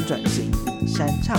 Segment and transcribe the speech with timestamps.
[0.00, 0.50] 转型、
[0.86, 1.36] 山唱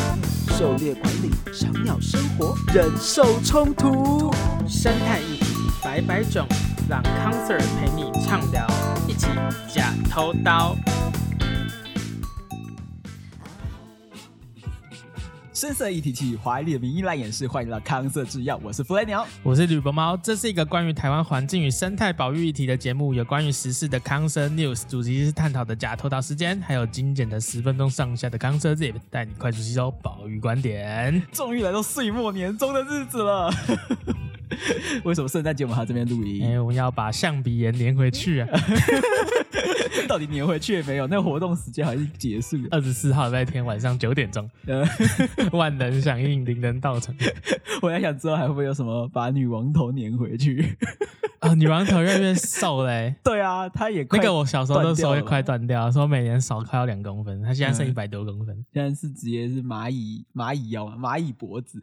[0.58, 4.34] 狩猎管理、小鸟生活、忍受冲突、
[4.68, 5.46] 生态议题
[5.84, 6.48] 百百种，
[6.90, 8.68] 让康 Sir 陪你畅聊，
[9.08, 9.28] 一起
[9.74, 10.76] 假偷刀。
[15.66, 31.20] 深色一体器，华丽的名医来演示，欢迎来到康 Sir 制药，我是弗雷鸟，我是吕伯猫，这是一个关于台湾环境与生态保育议题的节目，有关于时事的康 Sir News，主题是探讨的假偷盗时间，还有精简的十分钟上下的康 Sir Zip，带你快速吸收保育观点。
[31.32, 33.52] 终于来到岁末年终的日子了，
[35.04, 36.46] 为什么圣诞节我们还在这边录音？
[36.46, 38.48] 哎，我们要把象鼻炎连回去啊！
[40.08, 41.08] 到底粘回去也没有？
[41.08, 42.68] 那个活动时间还是结束了。
[42.72, 44.50] 二十四号那天晚上九点钟，
[45.52, 47.16] 万能响应，零人到场。
[47.82, 50.78] 我在想之后还会不会有什么把女王头粘回去？
[51.40, 53.16] 啊，女王头越来越瘦嘞、欸。
[53.24, 61.80] 对啊，她也快那个我小时候都说也快断掉，说每年少快要两公分，她现在剩一百多公分，现在是直接是蚂蚁蚂蚁腰蚂蚁脖子，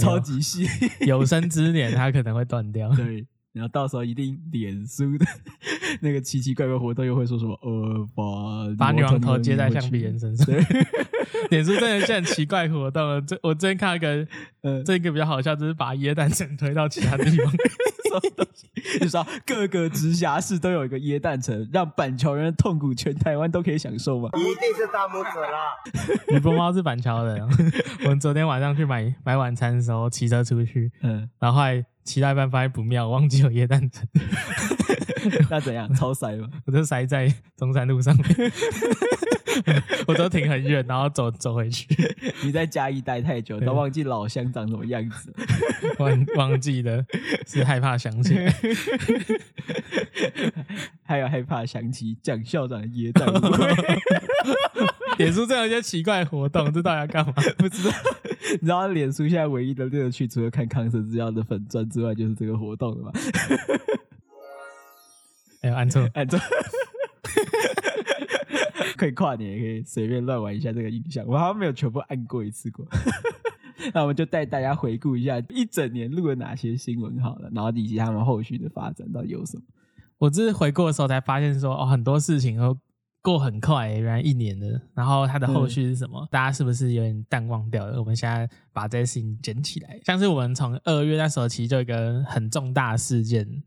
[0.00, 0.66] 超级细，
[1.06, 2.90] 有生之年她可能会断掉。
[2.96, 3.24] 对。
[3.56, 5.24] 然后到时候一定脸书的
[6.00, 10.54] 那个奇奇怪怪活动又会说什么呃把把女王头接在橡皮人身上，
[11.48, 13.26] 脸书真的是很奇怪活动。
[13.26, 14.28] 这我最近看到一个，
[14.60, 17.50] 呃，这个比较好笑，就是把椰蛋城推到其他地方，
[19.00, 24.28] 就说各个直辖市都有一个椰蛋城，让板桥人的痛苦全台湾都可以享受嘛。
[24.34, 25.72] 一定是大拇指啦！
[26.28, 27.40] 你波猫是板桥人，
[28.04, 31.76] 我们昨天晚上去买买晚餐的时候骑车出去，嗯，然后还。
[31.80, 31.86] 骑
[32.20, 34.06] 到一半发现不妙，忘记有椰蛋城，
[35.50, 35.92] 那怎样？
[35.94, 36.48] 超塞吗？
[36.64, 38.52] 我就塞在中山路上面，
[40.06, 41.86] 我都停很远，然后走走回去。
[42.42, 45.34] 你在嘉义待太久，都忘记老乡长什么样子，
[45.98, 47.04] 忘忘记了，
[47.46, 48.54] 是害怕想起来，
[51.04, 54.00] 还有害怕想起蒋校长的耶诞会。
[55.18, 57.32] 脸书这样一些奇怪活动，这到底要干嘛？
[57.58, 57.94] 不知道。
[58.52, 63.12] 你知道脸书现在唯一的乐趣，除了看康 Sir 资料的粉钻之外，就是这个活动了吗？
[65.62, 66.38] 哎，按错，按错。
[68.96, 71.24] 可以跨年，也可以随便乱玩一下这个印象。
[71.26, 72.86] 我好像没有全部按过一次过。
[73.92, 79.62] 那我们就带大家回顾一下一整年录了哪些新闻好了，然后以及他们后续的发展到底有什么。
[80.18, 82.78] 我只是回顾的时候才发现说，哦，很多事情都。
[83.26, 84.80] 过很快，原来一年了。
[84.94, 86.20] 然后它的后续是什么？
[86.20, 87.98] 嗯、大家是不是有点淡忘掉了？
[87.98, 89.98] 我们现在把这些事情捡起来。
[90.04, 93.64] 像是我们从二月那时候，其实就有一个很重大的事件，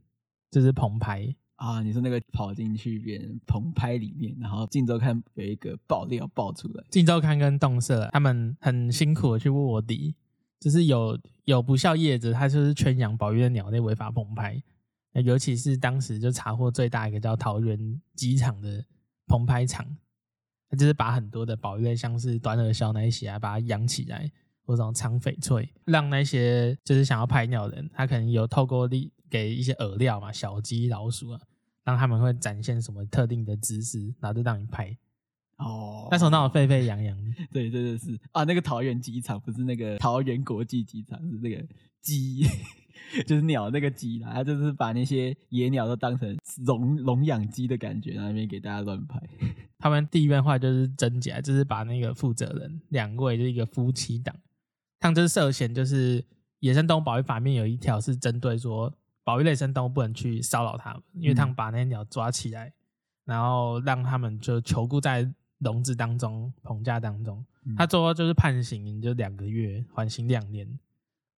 [0.49, 1.27] 就是澎湃
[1.57, 1.81] 啊。
[1.83, 10.15] 你说那个跑进去别人澎湃里面，然后镜周刊有一个爆料爆出来，镜周刊跟动社他们很辛苦的去卧底，
[10.61, 14.63] 就是有有不孝业者，他就是圈养保育的鸟类违法澎湃。
[15.25, 18.85] 尤其是当时就查获最大一个叫桃园机场的。
[19.29, 19.85] 澎湃场，
[20.69, 24.29] 它就是把很多的保育类，像是短耳鸮那一些啊，把它养起来，
[24.65, 31.41] 或者长翡翠，让那些就是想要拍鸟的人，他可能有透过力给一些饵料嘛，小鸡、老鼠啊，
[31.83, 34.97] 让他们会展现什么特定的姿势，然后就让你拍。
[35.57, 37.17] 哦，那时候闹得沸沸扬扬。
[37.51, 41.63] 对，真的，是啊，那个桃园机场不是那个桃园国际机场，是那个
[42.01, 42.47] 鸡。
[43.25, 49.21] 就是鸟那个鸡啦，他就是把那些野鸟都当成笼笼养鸡的感觉，然后那边给大家乱拍。
[49.79, 54.35] 他们第一遍话就是真假，就是把那个负责人两位就是一个夫妻档，
[54.99, 56.23] 他们就是涉嫌就是
[56.59, 58.93] 野生动物保育法里面有一条是针对说
[59.23, 62.73] 保育类生动物不能去骚扰他们，因为他们把那些鸟抓起来，
[63.25, 67.45] 然后让他们就囚固在笼子当中、棚架当中。
[67.77, 70.67] 他最后就是判刑就两个月，缓刑两年。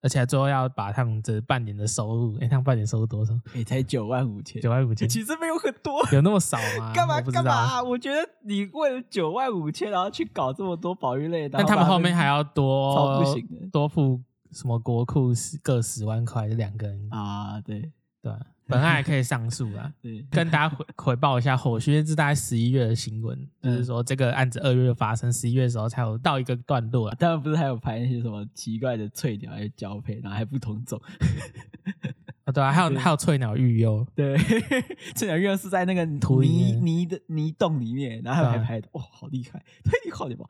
[0.01, 3.33] 而且最后要把他们这半年的收入，哎、欸，他们半年收入多少？
[3.53, 6.91] 也、欸，才九万五千，九万五千，其实没有很多，有那么少吗？
[6.95, 7.83] 干嘛干嘛、啊？
[7.83, 14.19] 我觉得你为了九万五千，然后去搞这么多保育类的，但他们后面还要多，超不行的，多付
[14.51, 17.91] 什么国库十各十万块，就两个人啊，对
[18.21, 18.33] 对。
[18.71, 27.15] 本案还可以上诉啊， 对，跟大家回回报一下后续，是大概十一月的新闻，就是说这个案子二月就发生，十一月的时候才有到一个段落啊。
[27.19, 30.99] 他们不是还有拍那些什么奇怪的翠鸟来交配，然后还不同种
[32.45, 32.51] 啊？
[32.51, 34.37] 对啊，还有还有翠鸟育幼，对，
[35.15, 40.45] 翠鸟育幼 是在那个泥泥的泥洞里面，然后还拍的，哇，好厉害，太厉害了吧？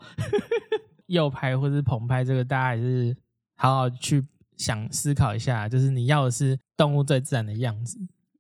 [1.08, 3.16] 右拍或是棚拍，这个大家还是
[3.56, 4.26] 好好去。
[4.62, 7.98] 想思考一下，就是你要的是动物最自然的样子，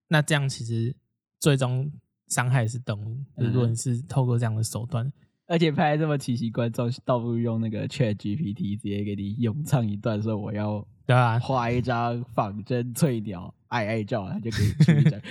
[0.08, 0.96] 那这样其实
[1.40, 1.92] 最终
[2.28, 3.18] 伤害是动物。
[3.38, 5.12] 嗯、如果你是透过这样的手段，
[5.48, 11.40] 而且拍这么奇奇怪状，倒不如用那个 Chat GPT 直接给你咏唱一段，说我要对啊？
[11.40, 15.20] 画一张仿真翠鸟爱爱照，它就可以出一张。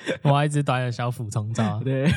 [0.22, 2.10] 我要一只短的小俯冲照，对，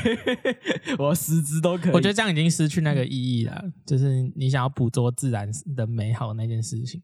[0.97, 1.93] 我十只都可以。
[1.93, 7.01] 我觉得这样已经失去那个意义了，就是你想要捕捉自然的美好那件事情，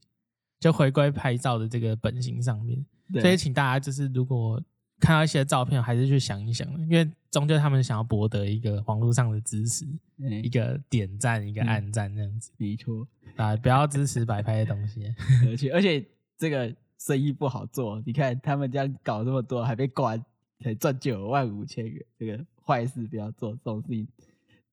[0.59, 2.85] 就回归拍照的这个本性上面。
[3.21, 4.61] 所以，请大家就是如果
[4.99, 9.85] 看到一些照片，还是去想一想，因为终究他们想要博得一个网络上的支持，
[10.17, 12.51] 嗯、一个点赞，一个暗赞这样子。
[12.57, 15.05] 没错啊，不要支持摆拍的东西。
[15.47, 16.05] 而且，而且
[16.37, 18.01] 这个生意不好做。
[18.05, 20.23] 你看他们这样搞这么多，还被关，
[20.63, 22.05] 才赚九万五千元。
[22.17, 24.07] 这个坏事不要做，这种事情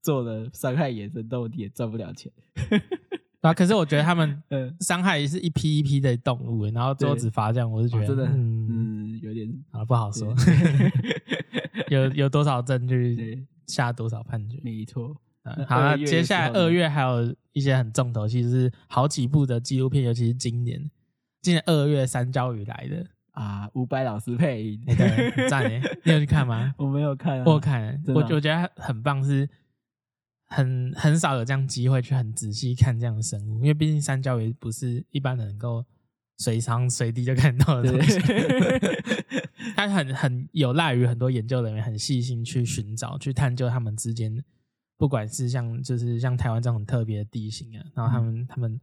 [0.03, 2.31] 做了伤害野生动物也赚不了钱。
[3.47, 3.55] 啊！
[3.55, 4.43] 可是我觉得他们
[4.81, 8.67] 伤害也是一批一批的动物，然后最后只罚这样，我是觉得、哦、真的嗯，
[9.15, 10.35] 嗯有点啊不好说。
[11.89, 14.59] 有有多少证据下多少判决？
[14.63, 15.17] 没错。
[15.69, 20.91] 好，了接下来二月还有一些很重头戏，就是好几部的纪录片，尤其是今年，
[21.41, 26.75] 今年二月三焦雨来的啊，伍佰老师配音，对，很赞诶，你有去看吗？
[26.79, 29.49] 我没有看、啊，我看，我我觉得很棒是。
[30.49, 35.85] 很很少有这样机会去很仔细看这样的生物，因为毕竟山椒鱼不是一般人能够
[36.39, 38.19] 随时随地就看到的东西。
[39.75, 44.43] 它很很有赖于很多研究人员很细心去寻找、去探究他们之间，
[44.97, 48.81] 不管是像就是像台湾这种很特别的地形啊，然后他们、嗯、他们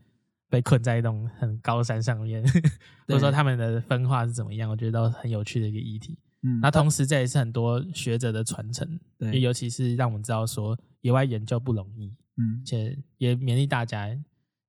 [0.50, 2.44] 被困在一种很高山上面，
[3.08, 6.20] 对或者说他们的分化是怎么样，我觉得都很有趣的一个议题。
[6.42, 10.78] 嗯，那同时这也是很多学者的传承，对，尤其是让我们知道说。
[11.04, 14.10] 野外研究不容易，嗯，且也勉励大家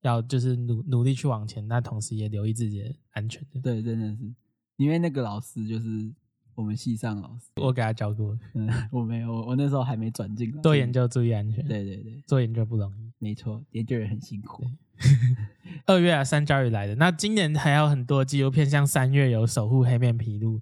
[0.03, 3.43] 要就是努努力去往前，但同时也留意自己的安全。
[3.63, 4.35] 对，真的是，
[4.77, 6.13] 因为那个老师就是
[6.55, 8.39] 我们系上老师，我给他教过。
[8.55, 10.61] 嗯，我没有，我那时候还没转进来。
[10.61, 11.67] 做研究注意安全。
[11.67, 14.65] 对对对，做研究不容易，没错，研究人很辛苦。
[15.87, 16.95] 二月啊，山椒鱼来的。
[16.97, 20.61] 那今年还有很多纪录片，像三月有守护黑面琵鹭。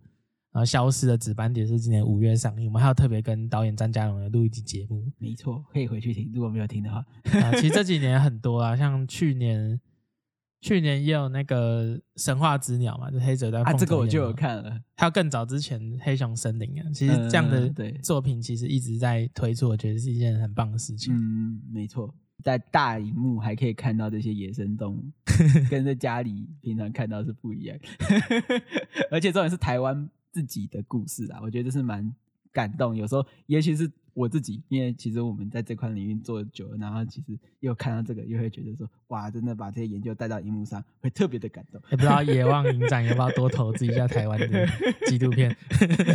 [0.52, 5.02] 然后消失的紫斑蝶是今年五月上映，我们还有特别跟导演张家荣的录一集节目。
[5.16, 6.98] 没错，可以回去听，如果没有听的话。
[6.98, 9.80] 啊， 其实这几年很多啊，像去年，
[10.60, 13.62] 去年也有那个神话之鸟嘛，就黑泽在。
[13.62, 14.78] 啊，这个我就有看了。
[14.94, 17.66] 还有更早之前黑熊森林啊，其实这样的
[18.02, 21.14] 作品其实一直在推出，我觉得是一件很棒的事情。
[21.14, 22.14] 嗯，没错，
[22.44, 25.10] 在大荧幕还可以看到这些野生动物，
[25.70, 27.78] 跟在家里平常看到是不一样。
[29.10, 30.10] 而且重点是台湾。
[30.32, 32.12] 自己的故事啊，我觉得这是蛮
[32.52, 32.96] 感动。
[32.96, 41.80] 有时候，尤其是我自己，因为其实我们在这块领域做久了，然后其实又看到这个，又会觉得说，哇，真的把这些研究带到荧幕上，会特别的感动。
[41.90, 44.66] 也不知道野望影展要不要多投资一下台湾的
[45.06, 45.54] 纪录片。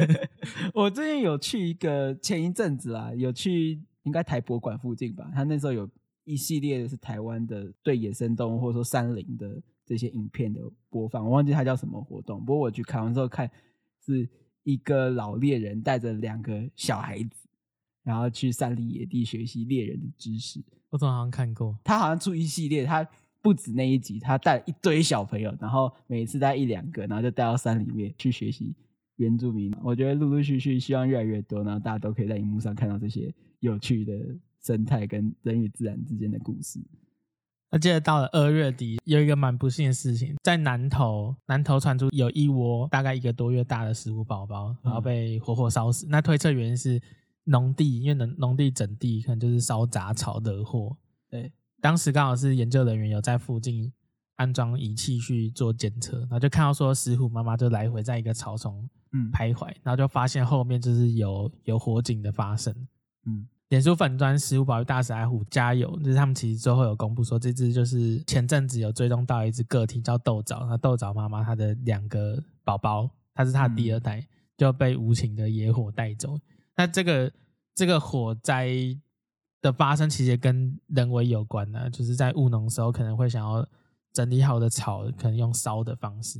[0.73, 5.89] 我最近有去一个，前一阵子啊，有去应该台博馆附近吧，他那时候有
[6.23, 13.49] 一系列的是台湾的对野生动物或者说山林的这些影片的播放，我忘记它叫什么活动，不过我去看完之后看。
[14.07, 14.27] 是
[14.63, 17.47] 一个老猎人带着两个小孩子，
[18.03, 20.63] 然后去山里野地学习猎人的知识。
[20.89, 21.77] 我怎么好像看过？
[21.83, 23.05] 他好像出一系列，他
[23.41, 28.73] 不止那一集，他带一堆小朋友，然后每次带一两个，然后就带到山里面去学习
[29.17, 29.73] 原住民。
[29.83, 34.13] 我觉得陆陆续续希望越来越多，然后大家都可以在荧幕上看到这些有趣的
[34.61, 36.79] 生态跟人与自然之间的故事。
[37.69, 46.05] 我记得到了二月底，有一个蛮不幸的事情，在南投，南投传出有一窝大概一个多月大的石虎宝宝，然后被活活烧死。
[46.07, 47.01] 嗯、那推测原因是
[47.43, 50.95] 农地，因为农农地整地可能就是烧杂草惹祸。
[51.29, 53.91] 对，当时刚好是研究人员有在附近
[54.37, 62.73] 安装仪器去做检测，然后就看到说石虎妈妈就来回在一个草丛嗯徘徊，然后就发现后面就是有有火警的发生。
[63.25, 63.45] 嗯。
[63.69, 65.93] 脸书粉专食物保育大使爱虎加油！
[65.99, 76.39] 就是他们其实最后有公布说，这只就是前阵子有追踪到一只个体叫豆枣，那豆枣妈妈她的两个宝宝，它是它的第二代，嗯、就被无情的野火带走。
[76.77, 77.29] 那这个
[77.75, 78.69] 这个火灾
[79.61, 83.67] 的发生，其实也跟人为有关呢，就是在务农的时候可能会想要
[84.13, 86.39] 整理好的草，可能用烧的方式。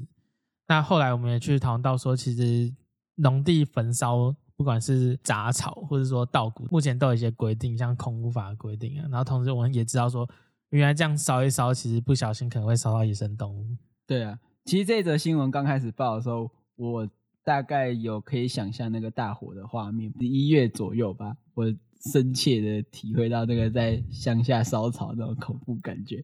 [0.69, 2.73] 那后来我们也去讨论到说，其实
[3.15, 4.33] 农地焚烧。
[4.57, 9.07] 不管是杂草或者说稻谷，目前都有一些规定，像空污法的规定啊。
[9.11, 10.27] 然后同时我们也知道说，
[10.71, 13.77] 原来这样烧一烧，其实不小心可能会烧到野生动物。
[14.07, 17.07] 对啊，其实这则新闻刚开始报的时候，我
[17.43, 21.71] 大概有可以想象那个大火的画面，一月左右吧，我
[22.11, 26.23] 深切的体会到那个在乡下烧草那种恐怖感觉。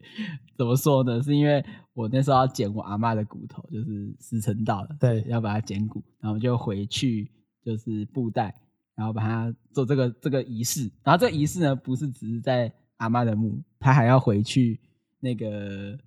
[0.58, 1.22] 怎么说呢？
[1.22, 1.64] 是因为
[1.94, 7.30] 我那时候要捡我阿嬷的骨头，就是时辰到了，对，要把它捡骨，然后就回去。
[7.64, 8.54] 就是布袋，
[8.96, 14.80] 然后把它做这个这个仪式，然后这个仪式呢，不是只是在阿妈的墓，他还要回去
[15.20, 15.98] 那个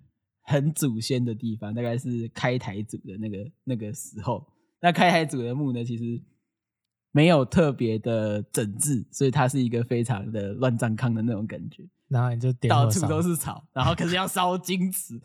[0.43, 4.47] 很祖先的地方，大概是开台祖的那个那个时候。
[4.81, 6.23] 那开台祖的墓呢，其实
[7.11, 11.83] 没有特别的整治，所以它是一个非常的乱葬岗的那种感觉。
[12.09, 15.21] 然后你就点到处都是草，然后可是要烧金纸，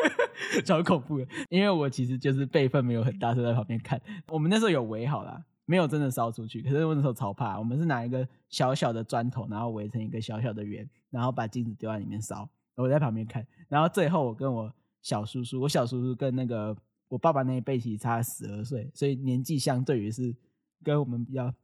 [0.62, 1.26] 超恐怖的。
[1.48, 3.98] 因为我其实就是辈分没有很大，就在旁边看。
[4.26, 6.62] 我们那时候有围好啦，没有真的烧出去。
[6.62, 12.48] 可是我那时候超怕，我们是拿一个小小的砖头，然后围成一个小小的圆，然后把金子丢在里面烧。
[12.74, 14.72] 我在旁边看，然后最后我跟我
[15.02, 16.76] 小叔叔，我小叔叔跟那个
[17.08, 20.34] 我爸爸那一辈其实差十二岁，所以年纪相对于是
[20.82, 21.54] 跟我们比较。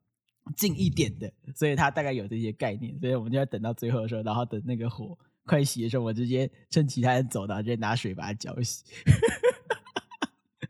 [0.58, 8.82] 近一点的，所以他大概有这些概念，所以我们就要等到最后的时候，然后等那个火快熄的时候，我直接趁其他人走，然后直接拿水把它浇熄。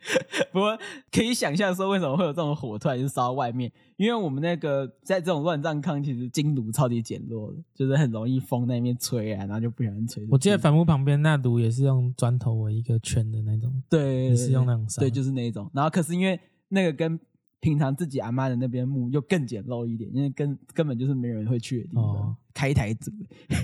[0.52, 0.78] 不过
[1.12, 3.70] 可以想象说，为什么会有这种火突然就烧到外面？
[3.96, 10.26] 因为我们那个在这种乱葬坑，其实金炉超级简陋的，就是很容易风在那边吹啊，然后就不小心吹。
[10.30, 15.70] 我记得坟墓旁边那炉也是用砖头围一个圈的那种，对，也是用那种烧，对，就是那种。
[15.72, 17.18] 然后可是因为那个跟
[17.64, 22.04] 平常自己阿妈的那边墓又更简陋一点，因为根根本就是没人会去的地方。
[22.04, 23.10] 哦、开台祖，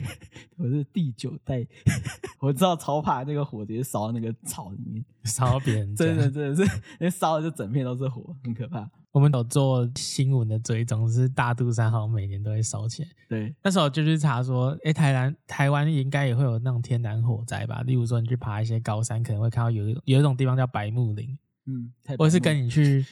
[0.57, 1.66] 我是第九代，
[2.40, 5.95] 我知道超怕那个火直接烧到那个草里面，烧到别人。
[5.95, 8.90] 真的真的是，那 烧的就整片都是火，很可怕。
[9.12, 13.09] 我们有做新闻的追踪，是大肚山好像每年都会烧起来。
[13.28, 17.83] 对，那时候就去查说，哎、欸，台南台湾应该也会有那种天然火灾吧？
[17.83, 21.37] 例如说，你去爬一些高山，可能会看到有一有一种地方叫白木林。
[21.66, 23.04] 嗯，我是跟你去。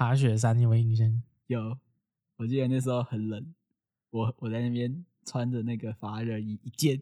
[0.00, 1.22] 爬雪山，你有没有印象？
[1.48, 1.76] 有，
[2.38, 3.52] 我记得那时候很冷，
[4.08, 6.98] 我我在那边穿着那个发热衣一件，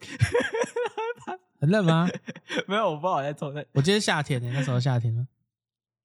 [1.60, 2.08] 很冷吗？
[2.66, 3.54] 没有，我不好在抽。
[3.74, 5.28] 我记得夏天呢，那时候夏天吗？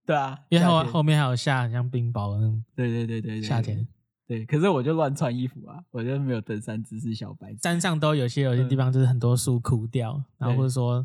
[0.05, 2.63] 对啊，因为后后面还有下很像冰雹的那种。
[2.75, 3.87] 对对对对，夏天。
[4.27, 7.55] 对，可是我就乱穿衣服啊，我就没有登山知识小白。
[7.55, 11.03] 山上都有些有些地方就是很多树枯掉，嗯、然后或者说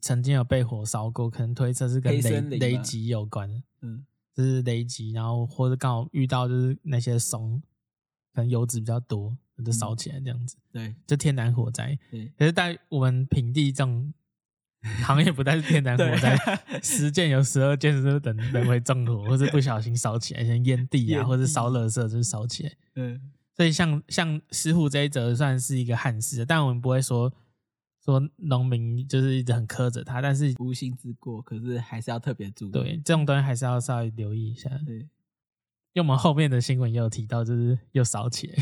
[0.00, 3.62] 曾经有被火烧过，可能推测是跟雷雷击有关的。
[3.82, 4.06] 嗯。
[4.36, 7.58] 就是雷击，然后或者刚好遇到就是那些松，
[8.34, 10.56] 可能油脂比较多，就烧起来这样子。
[10.74, 11.98] 嗯、对，就天然火灾。
[12.10, 14.12] 对，可是在我们平地这种
[15.02, 16.36] 行业不但是天然火灾，
[16.82, 22.72] 十件有十二件是等 人为纵火，或是不小心烧起来，像烟蒂啊，或者烧垃圾就是烧起来。
[22.96, 27.32] 嗯，所以像像石虎这一则算是一个憾事，但我们不会说。
[28.06, 32.70] 说农民就是一直很苛责他，但是无心之过，可是还是要特别注意。
[32.70, 34.70] 对，这种东西还是要稍微留意一下。
[34.86, 34.98] 对，
[35.92, 38.54] 因为我们后面的新闻也有提到，就是又烧起来。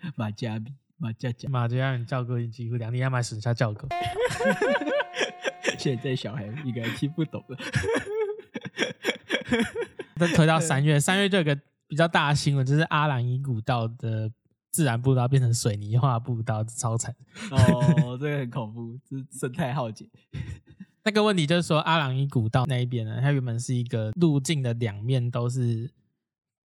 [0.14, 3.88] 马家米，马家家，马家米叫过一几乎两年要买损下叫狗。
[5.78, 7.56] 现在小孩应该听不懂了。
[10.20, 14.30] 再推到三月，三月就有个比较大的新闻，就是阿兰伊古道的。
[14.72, 17.14] 自然步道变成水泥化步道，超惨
[17.50, 18.16] 哦！
[18.20, 20.08] 这个很恐怖，这是生态浩劫。
[21.04, 25.90] 那个问题就是说，阿朗伊古道那一边呢，它原本是一个路径的两面都是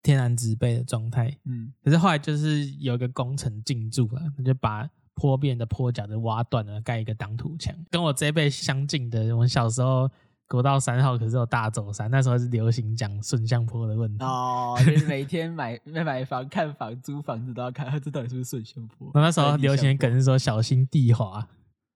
[0.01, 7.75] 天然植被的状态，嗯，可是后来就是有一个工程进驻了，就把坡边的坡脚都挖断了，盖一个挡土墙。
[7.89, 10.09] 跟我这一辈相近的，我们小时候。
[10.48, 19.12] 国道三号可是有大走山，那时候是流行讲顺向坡的问题哦， 就是每天买买房、看房、租房子都要看， 这到底是不是顺向坡？
[19.13, 21.46] 那时候流行的梗是说小心地滑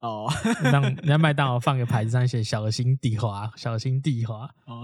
[0.01, 0.27] 哦，
[0.63, 4.84] 让人家麦当劳放个牌子上写小心地滑，小心地滑哦。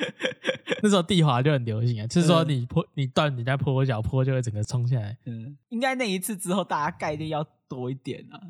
[0.82, 5.16] 那时候地滑就很流行啊，就是说你坡你断你家坡脚坡就会整个冲下来。
[5.24, 8.40] 嗯，应该那一次之后大家概念要多一点啊，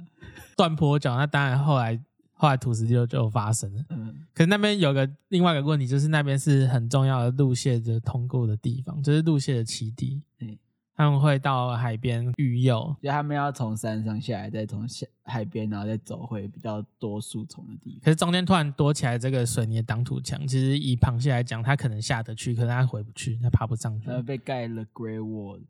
[0.57, 2.01] 断坡脚那当然后来。
[2.41, 10.57] 后来土石流就发生了，嗯，可是那边有个另外一个问题，就是那边是很重要的路线的通过的地方，就是路线的起地，嗯，
[10.97, 18.01] 他们会到海边育幼，就他们要从山上下来，再从下海边，然后再走回比较多树丛的地方。
[18.03, 25.61] 可是中间突然多起来这个水泥的挡土墙，其实以螃蟹来讲，它可能下得去，可是它回不去，它爬不上去，它被盖了 Great Wall。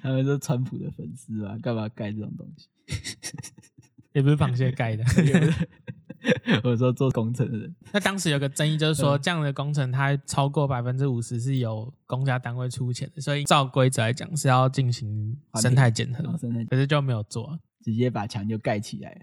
[0.02, 2.68] 他们是川普的粉丝啊，干嘛盖这种东西？
[4.12, 5.04] 也不是螃蟹盖的，
[6.64, 7.74] 我说做工程的人。
[7.92, 16.22] 那当时有个争议，就是说这样的工程它超过百分之五十是由公家单位出钱的，所以照规则来讲是要进行生态检核，
[16.68, 19.10] 可是就没有做，直接把墙就盖起来。
[19.10, 19.20] 了。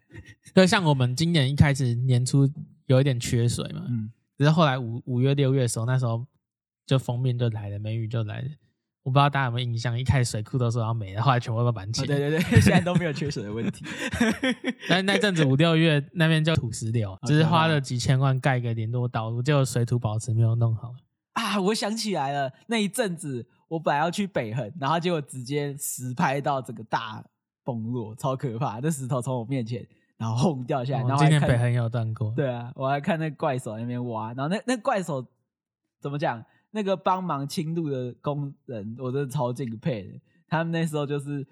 [0.54, 2.48] 就像我们今年一开始年初
[2.86, 6.26] 有一点缺水嘛，嗯，只是后来五五月六月的时候，那时候
[6.86, 8.48] 就封面就来了，梅雨就来了。
[9.04, 12.08] 我不知道大家有没有印象，一开始水库都说要没了，后来全部都满起来。
[12.08, 13.84] 对对对， 现在都没有缺水的问题。
[14.88, 20.96] 但是那阵子五六月那边叫土石流，只是花了几千万盖个联络道路，结果水土保持没有弄好。
[21.34, 27.22] 啊，我想起来了，那一阵子我本来要去北横，然后结果直接实拍到这个大
[27.66, 28.80] 崩落，超可怕！
[28.82, 31.04] 那石头从我面前，然后轰掉下来。
[31.04, 32.32] 然后今天北横有断过。
[32.36, 35.26] 对啊，我还看那怪手在那边挖，然后那那怪手。
[36.00, 36.44] 怎么讲？
[36.74, 40.20] 那个帮忙清路的工人，我真的超敬佩的。
[40.48, 41.48] 他们那时候就是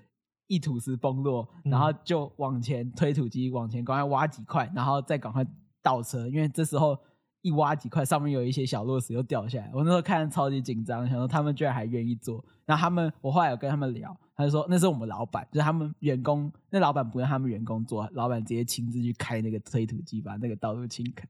[0.48, 5.46] 一土石崩落，然后就往前推土机往前赶快挖几块，然后再赶快
[5.82, 6.98] 倒车，因为这时候。
[7.44, 9.72] 一挖几块，上面有一些小落石又掉下来。
[9.74, 12.46] 我那时候看超级紧张，想说他们居然还愿意做。
[12.68, 16.54] 然后他们，我后来有跟他们聊，他就说那是我们老板，就是他们员工。
[16.70, 21.28] 那老板不让他们员工做，老板直接亲自去开那个推土机，把那个道路清开。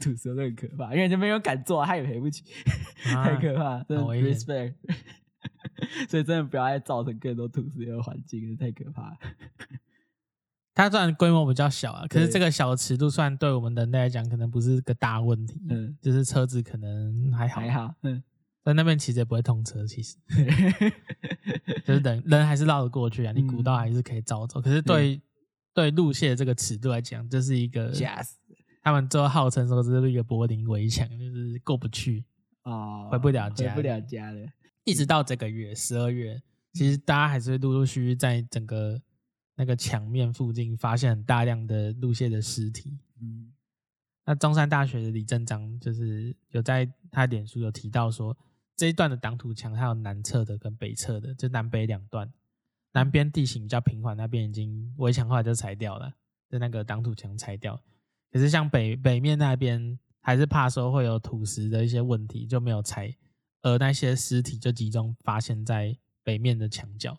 [0.00, 2.44] 土石都很可怕，因为就没有敢做，他也赔不起，
[3.06, 4.74] 啊、太可怕，真的 respect。
[6.08, 9.16] 所以真的不要再造成更多土石的环境，太可怕了。
[10.74, 15.60] 它虽然规模比较小啊，可是这个小尺度，算对我们人类来讲，可能不是个大问题。
[15.68, 17.94] 嗯，就是车子可能还好，还好。
[18.02, 18.22] 嗯，
[18.64, 20.16] 在那边其实也不会通车，其实，
[21.84, 23.32] 就是人人还是绕得过去啊。
[23.32, 25.20] 你古道还是可以照走，可是对
[25.72, 27.92] 对路线这个尺度来讲，这是一个。
[28.86, 32.24] 他们最后号称说这是一个柏林围墙，就是过不去
[32.62, 34.46] 哦，回不了家，回不了家了。
[34.84, 36.40] 一直到这个月十二月，
[36.72, 39.02] 其实大家还是会陆陆续续在整个。
[39.58, 42.98] 那个墙面附近发现很大量的路线的尸体。
[43.22, 43.50] 嗯，
[44.26, 48.36] 那中山大学的李正章就是有在他脸书有提到说，
[48.76, 52.30] 这一段的挡土墙还有南侧的跟北侧的，就南北两段，
[52.92, 56.12] 南边地形比较平缓，那边已经围墙后来就拆掉了，
[56.50, 57.80] 就那个挡土墙拆掉。
[58.32, 63.14] 可是像北北面那边，还是怕说会有土石的一些问题，就没有拆，
[63.62, 67.18] 而那些尸体就集中发现在北面的墙角。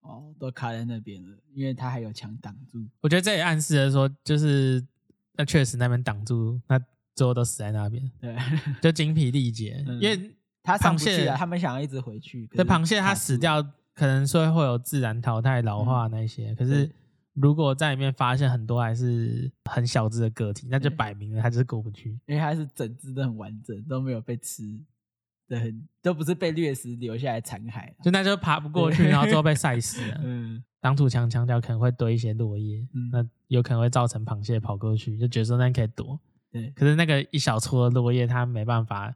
[0.00, 2.86] 哦，都卡在那边了，因为它还有墙挡住。
[3.00, 4.84] 我觉得这也暗示了说，就是
[5.32, 6.78] 那确实那边挡住，那
[7.14, 8.10] 最后都死在那边。
[8.20, 8.36] 对，
[8.82, 12.46] 就精疲力竭，嗯、因为他上不去了，他们想要一直回去。
[12.52, 13.62] 这螃蟹它死掉，
[13.94, 16.50] 可能说会有自然淘汰、老化那些。
[16.50, 16.90] 嗯、可是
[17.34, 24.62] 如果在里面发现很多还是很小只的个体，那就摆明了它就是过不去，因为它是整只都很完整，都没有被吃。
[25.46, 30.20] 对，都不是被掠食留下来残骸，就那就爬不过去，然后最后 被晒死了。
[30.24, 36.18] 嗯，挡土墙墙角可能会堆一些落叶，嗯，那有可能会造成螃蟹跑过去，就觉得说那可以躲。
[36.50, 39.14] 对，可是那个一小撮的落叶，它没办法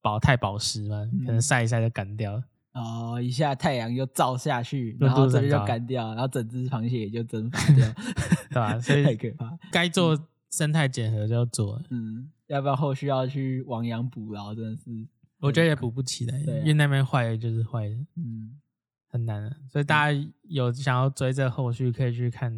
[0.00, 2.42] 保太保湿嘛，可能晒一晒就干掉。
[2.72, 7.86] 哦，一下太阳又照下去，然后这边就干掉，然后整只螃蟹也就蒸发掉，
[8.50, 8.78] 对吧？
[8.78, 9.58] 所以太可怕。
[9.72, 10.16] 该做
[10.50, 14.54] 生态检核就要做，嗯，要不要后续要去亡羊补牢？
[14.54, 15.06] 真的是。
[15.40, 18.60] 我觉得也补不起来，啊、因为那边坏的就是坏的，嗯，
[19.08, 19.56] 很难啊。
[19.68, 22.52] 所以大家有想要追这后续，可以去看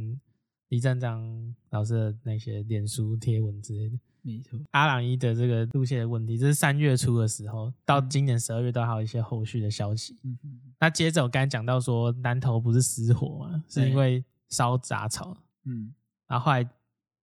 [0.68, 3.96] 李站长老师的那些脸书贴文之类的。
[4.22, 10.16] 没错，阿朗伊的这个路线的问题，这是三月初的时候，到今年十二月都还有一些后续的消息。
[10.22, 10.61] 嗯嗯。
[10.78, 15.37] 那接着我刚才讲到说，南投不是失火嘛，是因为烧杂草。
[15.64, 15.92] 嗯。
[16.26, 16.68] 然后后来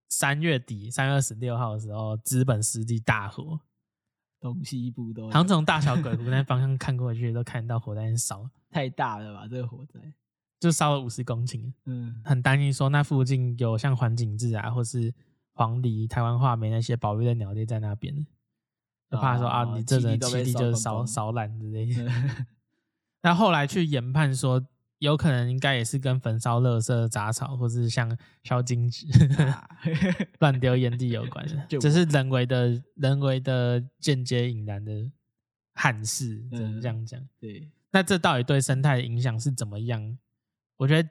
[0.09, 3.59] 三月底，三月二十六号的时候，资本湿地大火。
[4.41, 9.45] 东西部都，好像从大小鬼湖那方向看过去，都看到火在那烧， 太大了吧？
[9.49, 9.99] 这个火灾
[10.62, 15.13] 就烧了五十公顷，嗯，很担心说那附近有像环颈雉啊，或是
[15.60, 18.26] 黄鹂、台湾画眉那些保育的鸟类在那边，
[19.12, 22.10] 就怕说啊，你这人基地就是烧烧烂之类的。
[23.22, 24.65] 那后来去研判说。
[25.00, 29.08] 有可能应该也是跟焚烧垃圾杂草，或是像烧金纸、
[30.39, 35.10] 乱丢烟蒂有关的， 这是人为的、人为的间接引燃的
[35.74, 37.26] 憾事，只能这样讲。
[37.39, 40.17] 对，那这到底对生态的影响是怎么样？
[40.76, 41.10] 我觉得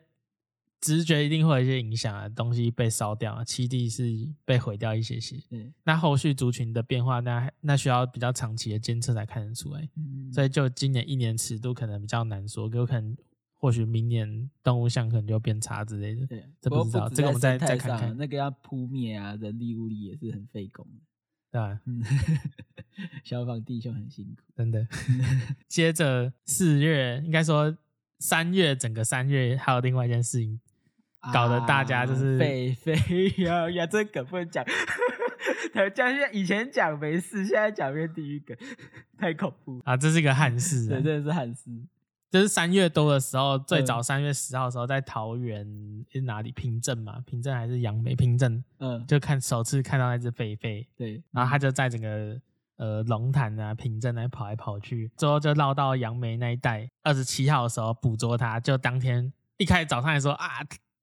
[0.81, 4.05] 直觉一定会有一些影响啊，东西被烧掉，七地是
[4.45, 5.37] 被毁掉一些些。
[5.51, 9.89] 嗯，那后续族群的变化，那那需要比较长期的监测才看得出来。
[10.33, 13.17] 所以就今年一年尺度可能比较难说，有可能。
[13.61, 18.17] 或许明年动物相可能就变差之类的，对，这不知道，这个我们再再看看。
[18.17, 21.01] 那个要扑灭啊，人力物力也是很费工的，
[21.51, 21.81] 对吧？
[21.87, 22.01] 嗯，
[23.27, 24.87] 消防弟兄很辛苦，真的。
[25.67, 27.77] 接着四月，应该说
[28.19, 30.61] 三月，整个三月还有另外一件事情，
[31.33, 32.95] 搞得大家就是沸沸
[33.43, 34.65] 扬扬，这梗不能讲。
[35.95, 38.57] 讲现在以前讲没事，现在讲变地狱梗，
[39.17, 39.97] 太恐怖啊！
[39.97, 41.71] 这是一个憾事，对，真的是憾事。
[42.31, 45.65] 就是三月多的时候，最早三月十号的时候，在桃园
[46.13, 46.51] 是哪里？
[46.51, 48.17] 平镇嘛，平镇还是杨梅？
[48.17, 52.39] 平镇，嗯，就看首次看到那只狒狒，对，然后它就在整个
[52.79, 56.89] 呃龙潭啊、平镇那跑来跑去，最后就绕到杨梅那一带。
[57.03, 60.49] 二十七号的时候捕捉它，就当天一开始早上还说啊，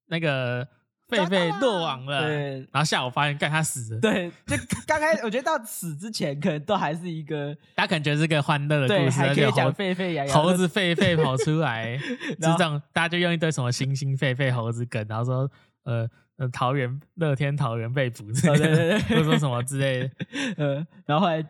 [0.08, 0.68] 那个。
[1.08, 4.02] 狒狒落网了，对，然后下午发现，干他死了。
[4.02, 4.58] 对，就
[4.88, 11.96] 刚开始，我觉得到死之前，可能都还是一个， 大家可能觉得是个欢乐的故事，还可以讲狒狒呀，猴子狒狒跑出来，
[12.42, 15.52] 就这样，大家就用一堆什么猩猩狒狒猴子梗，然后说，
[15.84, 20.12] 呃呃，桃园乐天桃园被捕之类的，或者说什么之类的，
[20.58, 21.46] 呃，然后后来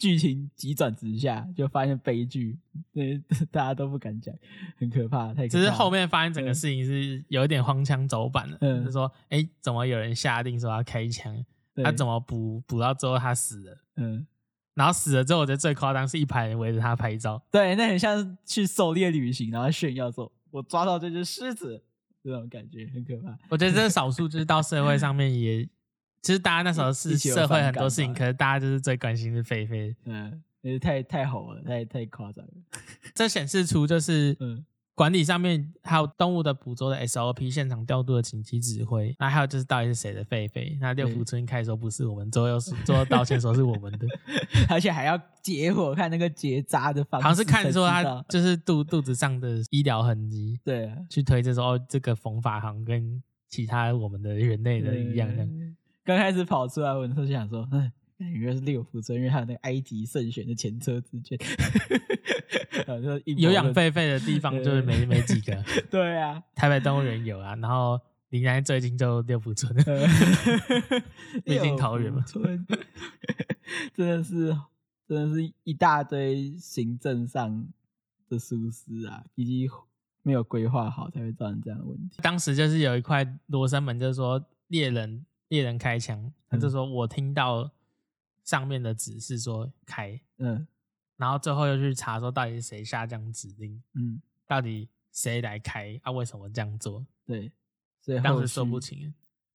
[0.00, 2.58] 剧情急转直下，就发现悲剧，
[2.90, 4.34] 对， 大家都不敢讲，
[4.78, 5.48] 很可怕，太可怕。
[5.48, 11.44] 只是后面发现整个事情是有一点荒腔走板了，嗯、就是说，哎、欸，怎么有人下定说要开枪？
[11.84, 13.78] 他怎么补补到之后他死了？
[13.96, 14.26] 嗯，
[14.72, 17.42] 然后死了之后，我觉得最夸张是一排人围着他拍照。
[17.50, 21.84] 对，那很像去狩猎旅行，然后炫耀说：“我抓到这只狮子。”
[22.24, 23.38] 这种感觉很可怕。
[23.50, 25.68] 我觉得这是少数，就是到社会上面也。
[26.22, 32.52] 其实大家那时候是社会很多事情，可是大家就是最关心是狒狒，嗯，也是太太好了，太太夸张了。
[33.14, 40.76] 这显示出就是，嗯，管理上面还有动物的捕捉的 SOP，现场调度的紧急指挥，那还有就是到底是谁的狒狒？
[40.78, 44.06] 那六福村开始说不是我们，最后又是最后道歉说是我们的，
[44.68, 55.48] 而且还要结伙看那个结扎的方式，好像是看说他就是肚肚子上的医疗痕迹，对啊，去推测说哦，这个缝法好像跟其他我们的人类的一样这样。
[56.10, 61.38] 刚开始跑出来，我就想说，嗯，应该是六福村，因为还有那个埃及圣选的前车之鉴。
[63.36, 65.56] 有养狒狒的地方就是没没几个。
[65.88, 69.72] 对啊，台北动物园有啊，然后临来最近就六福村，
[71.46, 72.24] 毕竟桃园嘛。
[73.94, 74.58] 真的是，
[75.06, 77.68] 真的是一大堆行政上
[78.28, 79.70] 的疏失啊，以及
[80.24, 82.18] 没有规划好，才会造成这样的问题。
[82.20, 85.24] 当时就是有一块罗生门，就是说猎人。
[85.50, 87.70] 猎人开枪，他就说：“我听到
[88.44, 90.66] 上面的指示说开，嗯，
[91.16, 96.12] 然后最后又去查说到底是谁下这样指令，嗯，到底谁来开啊？
[96.12, 97.04] 为什么这样做？
[97.26, 97.50] 对，
[98.00, 99.12] 所以当时说不清。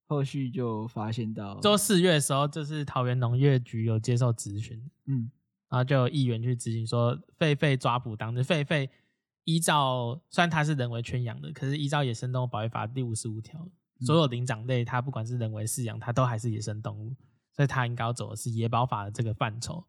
[0.08, 5.32] 后续就发现到，周四月的时候，就是桃园农业局有接受质询，嗯，
[5.70, 8.90] 然后就有议员去质询说，狒狒抓捕当时，狒狒
[9.46, 13.66] 依照虽然它是人为圈养的，可是依照野生动物保育法第五十五条。”
[14.02, 17.16] 所有灵长类，它不管是人为饲养，它都还是野生动物，
[17.54, 19.86] 所以它应该要走的是野保法的这个范畴。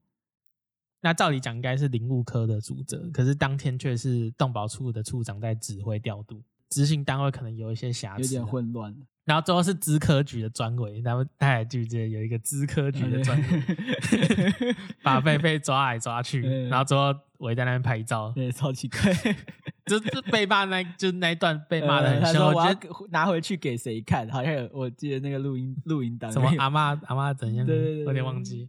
[1.01, 8.95] 那照理讲，应该是林务科的主责，可是当天却是动保处的处长在指挥调度，执行单位可能有一些瑕疵，有点混乱。
[9.25, 13.63] 然后最后是资科局的专委，他们大家记不记得有一个资科局的专委，
[15.03, 19.01] 把狒狒抓来抓去，然后最后围在那边拍照，对，超奇怪。
[19.87, 22.53] 就是被骂那，就那一段被骂的很凶。
[22.53, 24.29] 我觉得拿回去给谁看？
[24.31, 26.31] 好像有，我记得那个录音 录音档。
[26.33, 27.65] 什么阿妈阿妈怎样？
[27.65, 28.69] 对对对，有点忘记。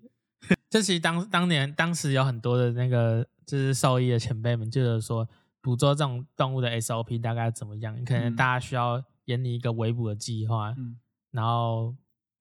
[0.69, 5.27] 这其实当当年当时有很多的那个就是兽医的前辈们，就是说
[5.61, 7.95] 捕捉这种动物的 SOP 大概怎么样？
[8.05, 10.97] 可能大家需要研拟一个围捕的计划，嗯、
[11.31, 11.95] 然后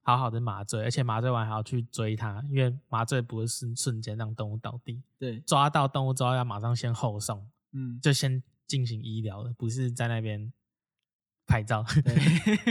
[0.07, 5.03] 好好的麻醉，而且麻醉完还要去追它，因为麻醉不会瞬瞬间让动物倒地。
[5.19, 8.43] 对，抓到动物之后要马上先后送，嗯，就先。
[8.69, 10.53] 进行医疗的，不是在那边
[11.47, 11.85] 拍照。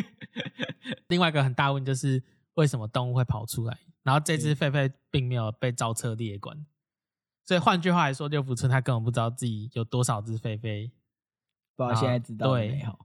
[1.07, 2.21] 另外一个很大问题就是，
[2.55, 3.79] 为什么动物会跑出来？
[4.03, 6.65] 然后这只狒狒并没有被照册列管，
[7.45, 10.91] 所以换句话来说，六福村他根本不知道自己有多少只狒狒。
[11.77, 12.99] 不知道现在知道没有？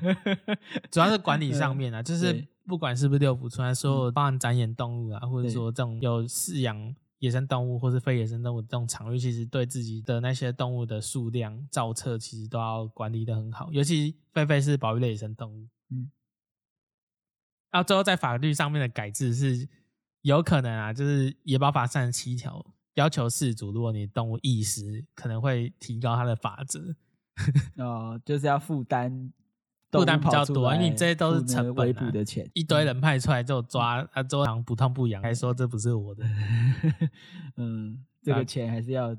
[0.00, 0.56] 对，
[0.90, 6.94] 主要是管理上面啊， 就是不管是不是六福村，所有包含展演动物啊，或者说这种有饲养。
[7.22, 13.72] 野生动物或是非野生动物这种场域，其实对自己的那些动物的数量造册，其实都要管理得很好。
[13.72, 16.10] 尤其狒狒是保育类野生动物，嗯，
[17.70, 19.68] 然后最后在法律上面的改制是
[20.22, 26.92] 有可能啊，就是野保法三十七条要求饲主，如果你动物遗失，可能会提高它的法则。
[27.78, 29.32] 哦，就是要负担。
[29.92, 36.24] 负担比较多，因为你这些都是成本、啊、的钱，一堆人派出来就抓，嗯、啊，周常不痛不痒，还说这不是我的，
[37.56, 39.16] 嗯，这个钱还是要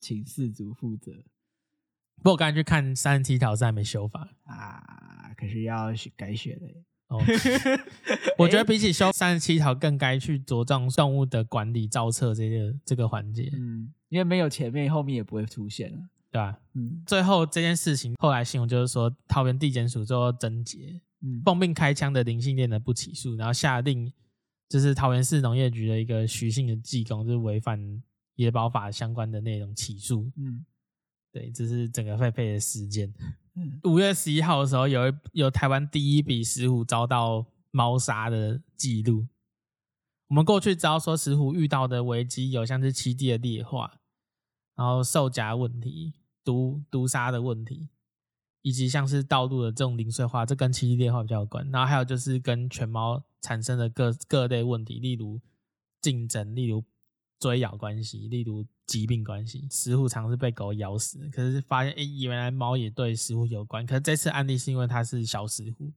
[0.00, 1.12] 请事主负责。
[2.16, 6.66] 不过我刚才去看三十七条是还没修法啊，可是要改写的。
[7.08, 7.22] 哦，
[8.36, 13.48] 我觉得比起修三十七条，更该去着重动物的管理造册这个这个环节。
[13.54, 15.98] 嗯，因为没有前面，后面也不会出现了。
[16.36, 16.60] 对吧？
[16.74, 24.12] 嗯，最后这件事情后来新闻就是说，桃园地检署最后侦结，嗯，奉命开枪的林姓店的不起诉，然后下令
[24.68, 27.80] 就是桃园市农业局的一个徐姓的技工，就是违反
[28.34, 30.66] 野保法相关的内容起诉，嗯，
[31.32, 33.10] 对，这是整个狒狒的事件。
[33.54, 39.26] 嗯，五月十一号的时候，有一有台湾第一笔石虎遭到猫杀的记录。
[40.28, 44.00] 我们过去知道说石虎遇到的危机有像是栖地的劣化，
[44.74, 46.12] 然后兽夹问题。
[46.46, 47.88] 毒毒杀的问题，
[48.62, 51.68] 以及像是道路的这种零碎化，这跟栖地劣化比较有关。
[51.72, 55.40] 然后还有就是跟犬猫产生的各各类问题，例如
[56.00, 56.84] 竞争，例如
[57.40, 59.66] 追咬关系，例如疾病关系。
[59.68, 63.84] 食虎常是被狗咬死，可是发现哎，原来猫也对食虎有关。
[63.84, 65.92] 可是这次案例是因为它是小食虎，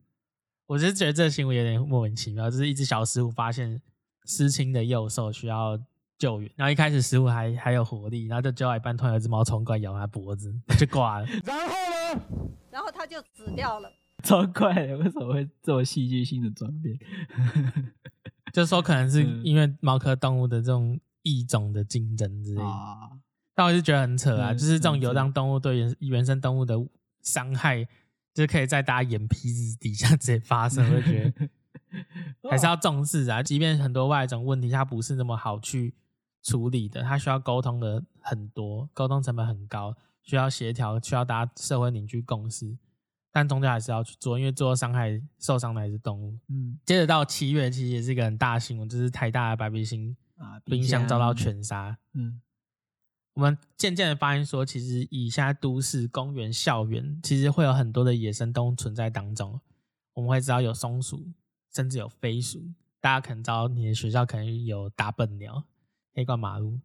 [0.65, 3.79] 我就觉得这个行为有点莫名其妙，就是一只小食虎发现
[4.25, 5.79] 失亲的幼兽需要
[6.19, 6.51] 救援。
[6.55, 11.25] 然后一开始食物还还有活力，然后就救到一半，突然有只猫冲过来咬它脖子，就挂了。
[11.43, 12.21] 然后呢？
[12.69, 13.91] 然后它就死掉了。
[14.21, 16.99] 超怪的，为什么会这么戏剧性的转变？
[18.51, 22.67] 就是说，可能是因为猫科动物的这种异种的竞争之类的。
[22.67, 23.11] 啊、
[23.55, 26.75] 但我就觉得很扯啊，嗯、就是这种游荡动物对原原生动物的
[27.21, 27.81] 伤害，
[28.33, 31.49] 就是可以在大家眼皮子底下直接发生，我就觉得
[32.49, 33.41] 还是要重视啊。
[33.41, 35.93] 即便很多外种问题，它不是那么好去
[36.41, 42.77] 处理的，它需要沟通的很多，沟通成本很高，需要协调，需要大家社会凝聚共识。
[43.31, 46.35] 但终究还是要去做，因为做伤害受伤的还是动物。
[46.47, 51.95] 嗯，接着到七月，其实也是一个很大的新闻，就是台大的白鼻星啊，冰箱遭到拳杀。
[52.13, 52.41] 嗯，
[53.35, 59.61] 我们渐渐的发现说，其实以下都市、公园、校园，其实会有很多的野生动物存在当中。
[60.15, 61.27] 我们会知道有松鼠，
[61.71, 62.59] 甚至有飞鼠。
[62.99, 65.63] 大家可能知道，你的学校可能有大笨鸟、
[66.19, 66.77] 黑冠马路。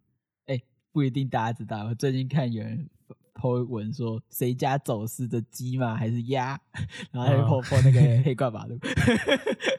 [0.45, 1.83] 哎、欸，不一定大家知道。
[1.85, 2.89] 我最近看有人。
[3.37, 5.93] po 文说谁家走失的鸡吗？
[5.93, 6.57] 还是鸭？
[7.11, 8.79] 然后还有 po po 那个 黑冠马路。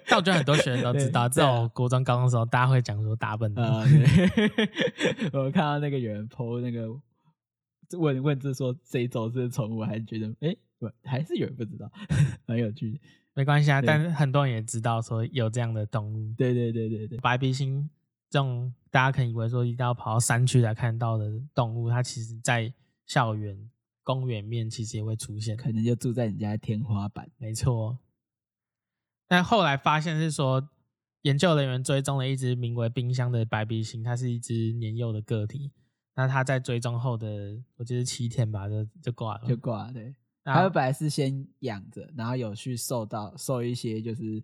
[0.07, 3.65] 但我觉得很多学生都知道，在我国中、高中的时候，大家会讲说大笨鸟。
[5.33, 6.87] 我看到那个有人 po 那个
[7.99, 11.91] 问问这说谁走失的宠物，还是觉得哎、欸，不，还是有人不知道，
[12.47, 13.01] 很有趣的。
[13.33, 16.35] 没关系啊，但是很多人也知道说有这样的动物。
[16.37, 17.89] 对对对对对，白鼻心
[18.29, 22.73] 这种大家可能以为说一定要跑到山区才看到的动物，它其实在。
[23.09, 23.71] 校园、
[24.03, 27.31] 公园面其实也会出现，可能就住在你家的天花板。
[27.39, 27.97] 没错，
[29.29, 30.69] 但后来发现是说，
[31.23, 35.71] 研究人员追踪了一只名为冰箱的白鼻星，它是一只年幼的个体。
[36.17, 39.93] 那它在追踪后的，我记得七天吧，就就挂了，就挂了。
[39.93, 44.43] 对，它后本来是先养着，然后有去受到受一些就是。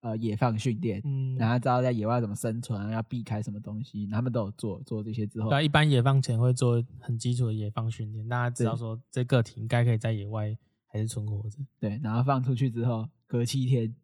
[0.00, 5.50] 呃，野放训练，嗯，然后知道在野外怎么生存，要避开什么东西，他们都有做做这些之后。
[5.50, 11.58] 对，一般野放前会做很基础的野放训练，大家知道说这个体应该可以在野外还是存活着。
[11.78, 13.94] 对，然后放出去之后，隔七天，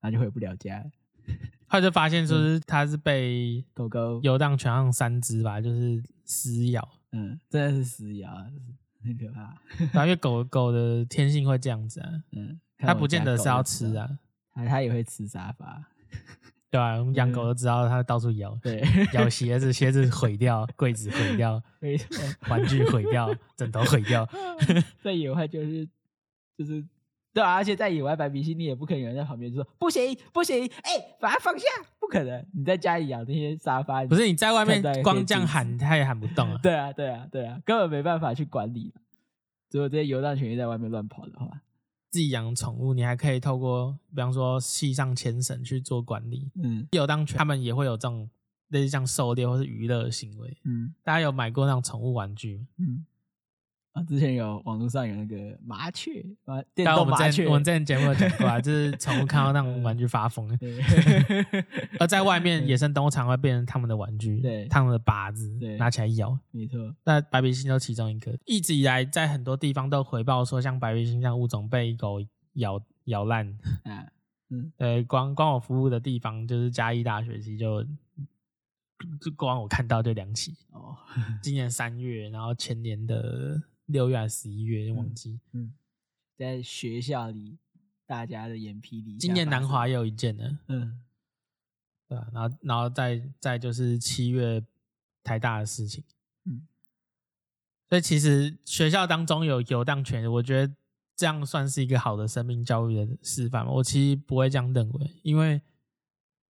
[0.00, 0.90] 他就回不了家了。
[1.68, 8.30] 他就发现说是他是被狗狗游荡犬上三只吧，就是撕咬，嗯，真的是撕咬，
[9.02, 10.04] 很可怕。
[10.04, 14.18] 因为 狗狗的天性会这样子啊，嗯，它不见得是要吃啊。
[14.54, 15.84] 它它也会吃沙发，
[16.70, 21.60] 对啊，我们养狗都知道，它到处咬，对，咬鞋子，鞋子毁掉，柜子毁掉，
[22.48, 24.28] 玩具毁掉，枕头毁掉。
[25.02, 25.88] 在野外就是
[26.56, 26.84] 就是，
[27.32, 31.66] 对啊，而且在野外白鼻心，你也不可能有人在旁边就说不行不行，哎、欸，把它放下，
[31.98, 32.46] 不可能。
[32.52, 36.58] 你在家里养那些沙发，不是你在外面光这样喊，它也喊不动啊。
[36.62, 38.92] 对啊对啊对啊，根本没办法去管理。
[39.70, 41.48] 如果这些游荡犬在外面乱跑的话。
[42.14, 46.48] 自己养宠物，你还可以透过，比方说系上牵绳去做管理。
[46.62, 48.30] 嗯，有当犬他们也会有这种
[48.68, 50.56] 类似像狩猎或是娱乐行为。
[50.62, 52.64] 嗯，大家有买过那种宠物玩具？
[52.78, 53.04] 嗯。
[53.94, 57.46] 啊，之前有网络上有那个麻雀，啊，电动麻雀。
[57.46, 60.50] 我们之前节目有讲过啊，就是 宠物看到那种玩具发疯。
[62.00, 66.36] 而在外面，野生动物常会变成他们的玩具，对，他们的靶子，对，拿起来咬。
[66.50, 66.92] 没错。
[67.04, 68.36] 那白鼻心就其中一个。
[68.44, 72.20] 一直以来，在很多地方都回报说，像白鼻心这样物种被狗
[72.54, 73.46] 咬咬烂。
[73.84, 74.10] 啊，
[74.50, 77.84] 嗯，对，光光我服务的地方就是嘉义大学，其实就
[79.20, 80.56] 就光我看到就两起。
[80.72, 80.96] 哦。
[81.40, 83.62] 今年三月，然后前年的。
[83.86, 85.64] 六月还是十一月，忘记嗯。
[85.64, 85.74] 嗯，
[86.36, 87.58] 在学校里，
[88.06, 89.16] 大家的眼皮里。
[89.16, 90.58] 今年南华也有一件呢。
[90.68, 91.02] 嗯，
[92.08, 94.64] 对啊，然后，然后再再就是七月
[95.22, 96.02] 台大的事情。
[96.44, 96.66] 嗯，
[97.88, 100.74] 所以其实学校当中有游荡权，我觉得
[101.14, 103.66] 这样算是一个好的生命教育的示范。
[103.66, 105.60] 我其实不会这样认为，因为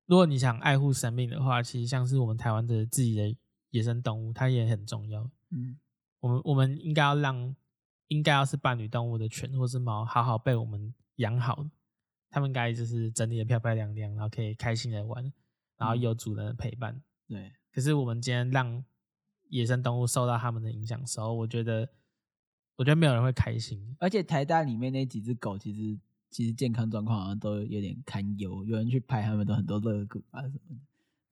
[0.06, 3.36] 如果你想爱护生命的话，其实像是我们台湾的自己的
[3.70, 5.30] 野生动物，它也很重要。
[5.50, 5.76] 嗯。
[6.24, 7.54] 我们我们应该要让，
[8.08, 11.66] 应该要是伴侣动物的犬或是猫，好好被我们养好，
[12.30, 15.30] 他们应该就是整理的漂漂亮亮，然后可以开心的玩，
[15.76, 16.94] 然后有主人的陪伴。
[16.94, 17.52] 嗯、对。
[17.70, 18.82] 可是我们今天让
[19.50, 21.86] 野生动物受到他们的影响时候，我觉得，
[22.76, 23.94] 我觉得没有人会开心。
[24.00, 30.80] 而且台大里面那几只狗，其实其实健康状况好像都有点堪忧，有人去拍他们都很多肋骨啊什么的，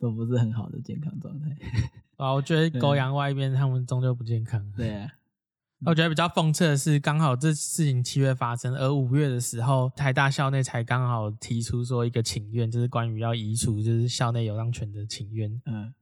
[0.02, 1.48] 都不是很好的健康状态。
[2.18, 4.60] 啊，我觉得狗养外边，他们终究不健康。
[4.76, 5.12] 对啊，
[5.86, 15.48] 我觉得比较讽刺的是，刚好这事情七月发生，而五月的时候，台大校内才刚好提出说一个请愿，就是关于要移除就是校内游荡犬的请愿。
[15.66, 15.94] 嗯，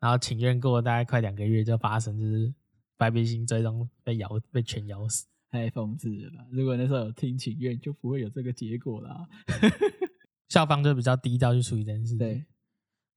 [0.00, 2.52] 然后请愿过了大概快两个月，就发生就是
[2.96, 6.44] 白鼻心最终被咬被犬咬死，太讽刺了吧？
[6.50, 9.28] 如果那时候有听请愿，就不会有这个结果啦。
[10.50, 12.18] 校方就比较低调去处理这件事情。
[12.18, 12.44] 对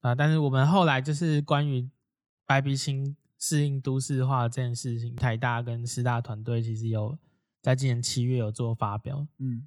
[0.00, 1.88] 啊，但是我们后来就是关于。
[2.48, 7.18] 白鼻心适应都市化这件事情，台大跟师大团队其实有
[7.60, 9.26] 在今年七月有做发表。
[9.38, 9.66] 嗯，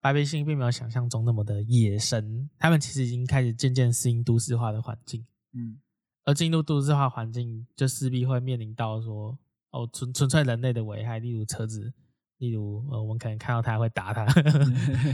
[0.00, 5.26] 白鼻心并没有想象中那么的野生，他们其实已经开始渐渐适应都市化的环境。
[5.52, 5.78] 嗯，
[6.24, 9.38] 而进入都市化环境，就势必会面临到说，
[9.72, 11.92] 哦，纯纯粹人类的危害，例如车子。
[12.40, 14.24] 例如，呃，我们可能看到他会打他，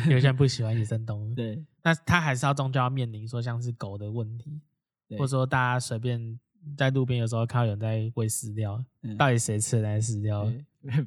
[0.08, 1.34] 有些人不喜欢野生动物。
[1.34, 4.60] 对，那他还是要终究要面临说像是狗的问题，
[5.10, 6.38] 或者说大家随便
[6.76, 10.50] 在路边有时候看到有人在喂饲料，嗯、到底谁吃的那些饲料？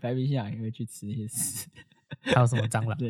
[0.01, 1.69] 白鼻象也会去吃那些屎，
[2.35, 2.97] 还有什么蟑螂？
[2.97, 3.09] 对，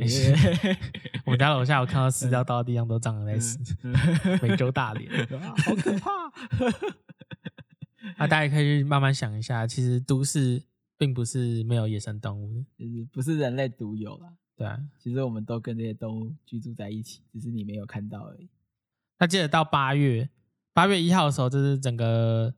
[1.26, 3.58] 我们家楼下我看到饲料倒的地上都蟑螂在死，
[4.44, 5.10] 美洲大蠊，
[5.64, 6.32] 好可怕。
[8.20, 10.62] 那大家可以去慢慢想一下，其实都市。
[11.00, 14.34] 并不是没有野生动物，就是不是人类独有啦。
[14.58, 18.50] 对啊，其实我们都跟这些动物居住在一起，只是你没有看到而已。
[19.18, 20.30] 那接着到八月，
[20.74, 22.54] 八月一号的时候，就是整个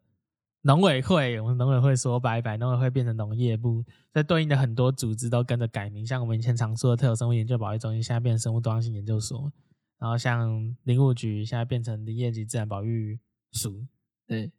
[0.63, 9.53] 农委会，我们农委会说拜拜，农委会变成农业部，这对应的很多组织都跟着改名，像我们以前常说的特有生物研究保育中心，现在变成生物多样性研究所，
[9.99, 13.19] 然后像林务局现在变成林业及自然保育
[13.51, 13.85] 署，
[14.25, 14.51] 对。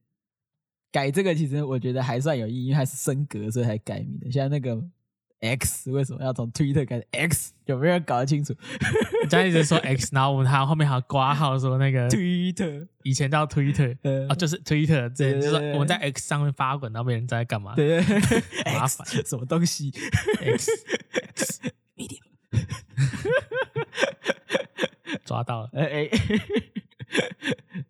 [0.93, 4.31] 改这个其实我觉得还算有意义，因为它是升格，所以才改名的。
[4.31, 4.79] 像那个
[5.41, 7.55] X 为什么要从 Twitter 改成 X？
[7.65, 8.55] 有没有人搞得清楚？
[9.23, 13.97] 人家一直说 X，然后我们还后面还挂号说那个 Twitter，以前叫 Twitter，
[14.29, 17.75] 啊，就是 Twitter，这就是我们在 X 上面发滚，然后别人在干嘛。
[17.75, 18.01] 对，
[18.67, 19.91] 麻烦，什么东西
[20.41, 20.71] ？X
[21.35, 21.61] X
[21.97, 22.21] Media，
[25.25, 26.11] 抓到了，哎哎。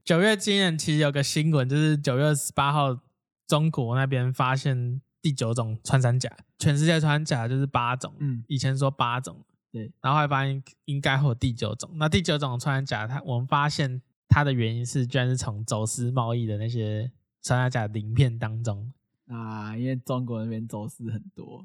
[0.05, 2.99] 九月今年其实有个新闻，就是九月十八号，
[3.47, 11.89] 中国那边发现第九种穿山甲，全世界穿山甲就是八种，嗯，以前说八种，对，然后还发现应该会有第九种。
[11.95, 18.93] 那第九种穿山甲，它我们发现它的原因是，居然是从走私贸易的那些穿山甲鳞片当中
[19.29, 21.65] 啊，因为中国那边走私很多，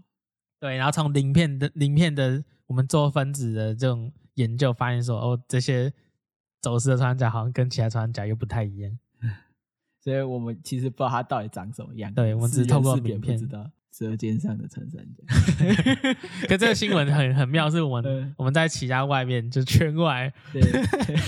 [0.60, 5.92] 对，然后从鳞片的鳞片的我们做分子的这种研究发现说，哦，这些。
[6.62, 8.98] 走私的穿山甲好像跟其他穿山甲又不太一样，
[10.02, 12.14] 所以我们其实不知道它到底长什么样。
[12.14, 15.24] 对，我们只是透过名片知道舌尖上的穿山甲。
[16.48, 20.62] 可这个新闻很很妙，是我们对我们在其他外面就圈外， 对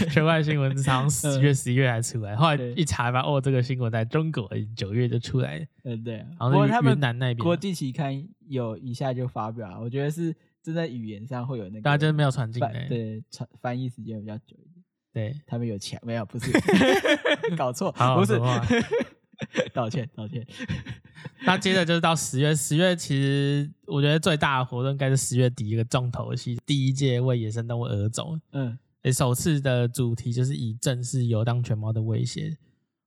[0.09, 5.65] 圈外新闻常十月十一月才出来，后来一查吧哦，这个新闻在中国九月就出来了。
[5.83, 6.17] 嗯，对。
[6.39, 14.68] 然后云南那边国际期刊有一下就发表了，我觉得是真在语言上会有那个，大家就是没有传进来，对，传翻译时间比较久一点。
[15.11, 16.25] 对他们有钱没有？
[16.25, 16.51] 不是，
[17.57, 18.39] 搞错，不是，
[19.73, 20.45] 道歉道歉。
[21.45, 28.37] 那接着就是到十月，十月其实我觉得最大的活动应该是十月底一个重头戏，第一届为野生动物而走。
[28.51, 28.77] 嗯，
[29.13, 32.57] 首次的主题就是以正视游荡犬猫的威胁。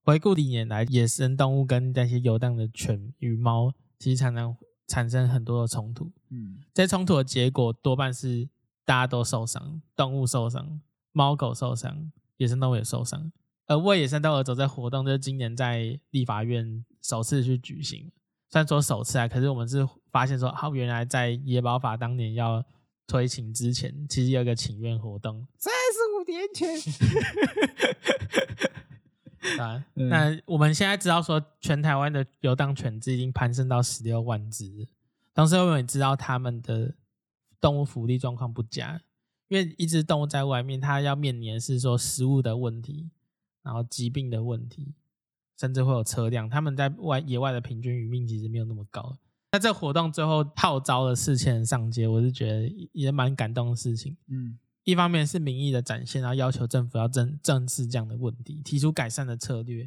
[0.05, 4.57] 回顾历年来，野生动物跟那些游荡的犬与猫，其实常常
[4.89, 6.11] 产生很多的冲突。
[6.31, 8.49] 嗯，这些冲突的结果多半是
[8.85, 10.81] 大家都受伤，动物受伤。
[11.13, 13.31] 猫狗受伤，野生动物也受伤。
[13.67, 18.11] 而为野生动物而走这活动，就是今年在立法院首次去举行。
[18.51, 22.63] 虽然说首次啊，可是我们是发现说，好，原来在野保法当年要
[23.07, 25.47] 推行之前，其实有一个请愿活动。
[25.57, 26.77] 三十五年前。
[29.59, 34.87] 啊，那我们现在知道说，全台湾的游荡犬只已经攀升到十六万只。
[35.33, 36.95] 当时我们也知道他们的
[37.61, 39.01] 动物福利状况不佳。
[39.53, 43.11] 因为一只动物在外面，它要面临的是说食物的问题，
[43.63, 44.95] 然后疾病的问题，
[45.61, 46.49] 甚至会有车辆。
[46.49, 49.19] 他们在外野外的平均余命其实没有那么高。
[49.51, 54.17] 那这活动最后号召了四千人上街，我是觉得也蛮感动的事情。
[54.29, 59.87] 嗯，一方面是民意的展现，然后要求政府要正正视这样的问题，提出改善的策略。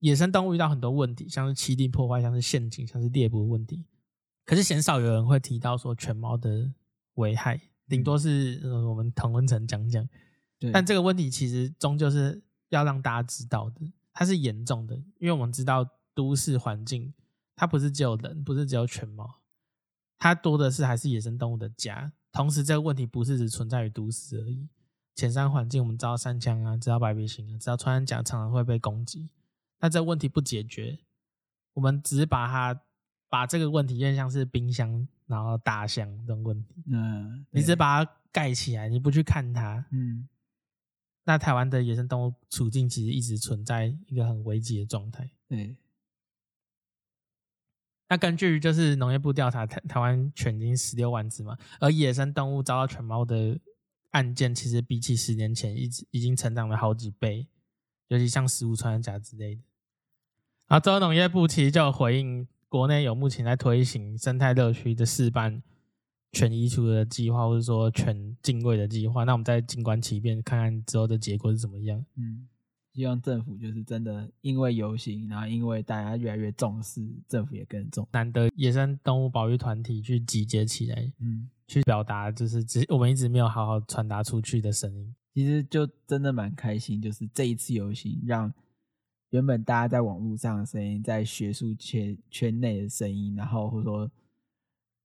[0.00, 3.84] 野生动物遇到很多问题，像是栖地破坏，像是陷阱，像是猎捕的问题，
[4.44, 6.72] 可是鲜少有人会提到说犬猫的
[7.14, 7.60] 危害。
[7.86, 10.08] 顶多是呃，我们同温层讲讲，
[10.58, 17.12] 对但这个问题其实终究是要让大家知道的，它是严重的，因为我们知道都市环境，
[17.54, 19.40] 它不是只有人，不是只有犬猫，
[20.18, 22.12] 它多的是还是野生动物的家。
[22.32, 24.68] 同时，这个问题不是只存在于都市而已，
[25.14, 29.28] 浅山环境我们知道山羌啊，知道白鼻型啊，知道穿山甲常常会被攻击，
[29.80, 30.98] 那这个问题不解决，
[31.74, 32.80] 我们只是把它
[33.28, 35.06] 把这个问题，有点像是冰箱。
[35.26, 40.28] 然后大象这种问题，嗯，你只把它盖起来，你不去看它，嗯，
[41.24, 45.30] 那台湾的野生动物处境其实一直存在一个很危急的状态。
[45.48, 45.76] 对，
[48.08, 53.58] 那根据就是农业部调查，台台湾犬已经十六万只嘛，而野生动物遭到犬猫的
[54.10, 57.48] 案件，其实比起十年前，一直已经成长了好几倍，
[58.08, 59.62] 尤其像食物穿山甲之类的。
[60.66, 65.62] 然后州农业部其实就有回应，国内有目前在推行生态乐区的示范
[66.32, 69.22] 全移除的计划，或者说全进位的计划。
[69.22, 72.04] 那我们再静观其变，看看之后的结果是怎么样。
[72.16, 72.48] 嗯。
[72.92, 78.08] 希望政府就是真的，因为游行，然后因为大家越来越重视，政府也更重。
[78.10, 85.14] 难得野生动物保育团体去集结起来，嗯，去表达就是只我们一直没有好好传达出去的声音。
[85.32, 88.52] 其实就真的蛮开心，就是这一次游行，让
[89.34, 94.08] 原本大家在网络上的声音，在学术圈圈内的声音，然后或者说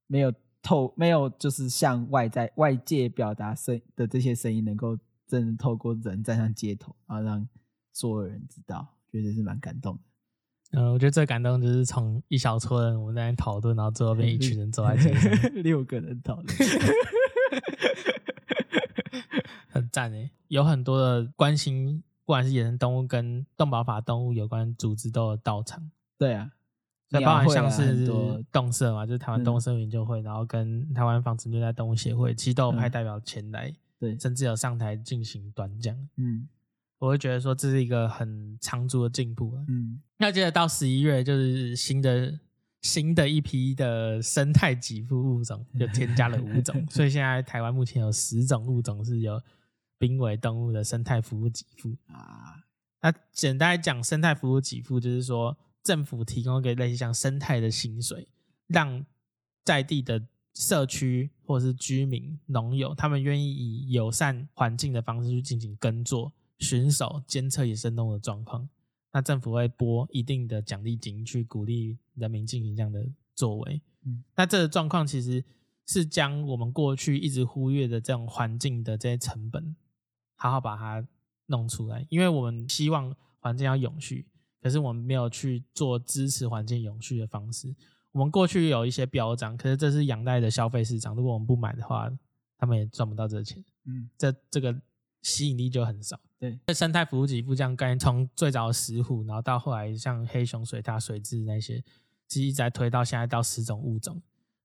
[0.06, 7.48] 没有透，没有就是向外在外界表达声的这些声音，能够真的透过人站上街头，然后让。
[7.92, 10.78] 所有人知道，觉得是蛮感动的。
[10.78, 16.46] 嗯、呃，我觉得最感动就是从一小撮人我们在那讨论，然后最后变一群人走在街上， 六个人讨论，
[19.68, 20.30] 很赞诶。
[20.46, 22.00] 有很多的关心，
[22.30, 25.90] 不管是野生动物跟动保法动物有关组织都有到场。
[26.16, 26.48] 对啊，
[27.08, 28.06] 那包含像是
[28.52, 35.96] 动社嘛，就是台湾动物社研究会，然后跟台湾防止虐待动物协会，其实都有派代表前来，对，甚至有上台进行短讲。
[36.18, 36.46] 嗯。
[37.00, 39.52] 我会觉得说，这是一个很长足的进步。
[39.66, 42.38] 嗯，那接着到十一月就是新的
[42.82, 49.42] 新的一批的生态给付物种就添加了五种， 所以现在台湾目前有十种物种是有
[50.00, 52.64] 濒危动物的生态服务给付啊。
[53.02, 58.26] 那简单来讲，生态服务给付就是说政府提供一个类似像生态的薪水，
[58.66, 59.04] 让
[59.64, 66.32] 在地的社区或是居民农友，他们愿意以友善环境的方式去进行耕作。
[66.58, 68.68] 巡守监测野生动物的状况，
[69.14, 73.02] 那政府会拨一定的奖励金去鼓励人民进行这样的
[73.34, 73.80] 作为。
[74.04, 75.42] 嗯，那这个状况其实
[75.86, 79.74] 是将我们过去一直忽略的这种环境的这些成本，
[80.40, 81.06] 好好把它
[81.46, 82.04] 弄出来。
[82.08, 84.26] 因为我们希望环境要永续，
[84.60, 87.72] 可是我们没有去做支持环境永续的方式。
[88.12, 92.10] 我们过去有一些标章，可是这是养代的消费市场，如果我们不买的话，
[92.58, 93.64] 他们也赚不到这个钱。
[93.84, 94.74] 嗯，这这个
[95.22, 96.18] 吸引力就很少。
[96.38, 101.84] 对，生态服务给付这样概念，从最早的石虎，然后到后来像黑熊、水獭、水蛭那些，
[102.26, 104.20] 其实一直在推到现在到十种物种。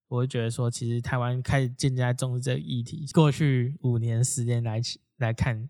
[0.08, 3.06] 我会觉得说，其实台湾开始渐渐在重视这个议题。
[3.14, 4.80] 过去五年、十年来
[5.18, 5.70] 来看。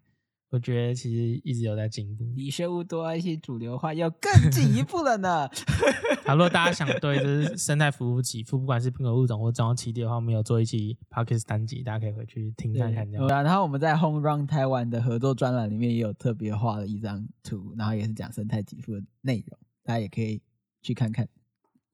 [0.51, 5.49] 我觉得其实一直有在进步，离生物多一些主流化要更进一步了呢。
[6.23, 13.11] 好，如果大家想对就是生态服务给付，不管是濒危物种或中央栖地的话，我们有做一期 Podcast 单集，大家可以回去听看看。
[13.11, 20.41] 对，然后我们在 Home Run 台湾的合作专栏里面也有特别画了一张图，然后也是讲生态给付的内容，大家也可以
[20.81, 21.27] 去看看。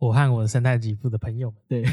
[0.02, 1.86] 我和我的生态给付的朋友们，对，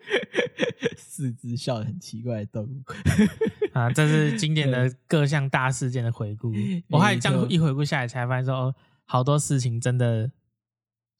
[0.96, 2.82] 四只笑得很奇怪的动物
[3.78, 6.50] 啊，这是经典的各项大事件的回顾。
[6.88, 8.74] 我还这样一回顾下来，才发现说，哦，
[9.04, 10.30] 好多事情真的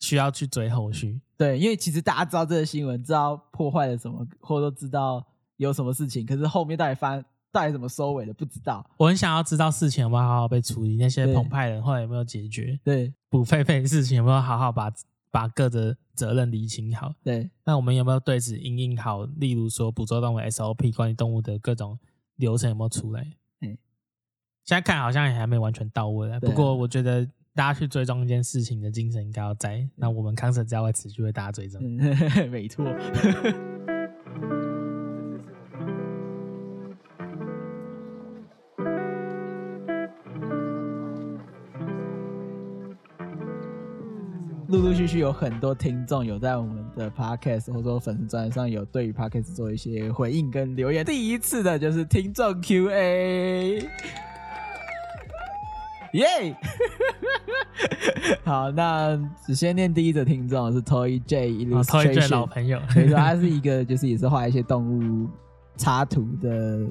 [0.01, 1.21] 需要去追后续。
[1.37, 5.23] 对，因为其实大家知道这个新闻，知道破坏了什么，或者都知道
[5.59, 8.83] 有什么事情，可是后面到底发到底怎么收尾的，不知道。
[8.97, 12.81] 我很想要知道事情有没有好好被处理，那些澎湃人后来有没有解决？
[12.83, 14.91] 对，补狒狒的事情有没有好好把。
[15.31, 17.15] 把各的责任厘清好。
[17.23, 19.25] 对，那我们有没有对此应应好？
[19.25, 21.99] 例如说，捕捉动物 SOP，关于动物的各种
[22.37, 23.23] 流程有没有出来？
[23.61, 23.77] 嗯，
[24.65, 26.31] 现在看好像也还没完全到位。
[26.31, 29.89] 啊、不过，我觉得大家去追踪一件事情的精神应该要在。
[29.97, 31.81] 那我们康 Sir 将会持续为大家追踪。
[31.83, 31.99] 嗯、
[32.51, 32.85] 没错。
[45.09, 51.03] 续续有很多听众有在我们的 podcast 或者说粉丝专页上有对于 podcast 做一些回应跟留言。
[51.03, 53.79] 第一次的就是听众 Q&A，
[56.13, 56.55] 耶!
[58.45, 65.27] 好，那只先念第一个听众是 Toy J Illustration，Toy J 老朋友，所以说他是一个就是也是画一些动物
[65.79, 66.87] 插图的。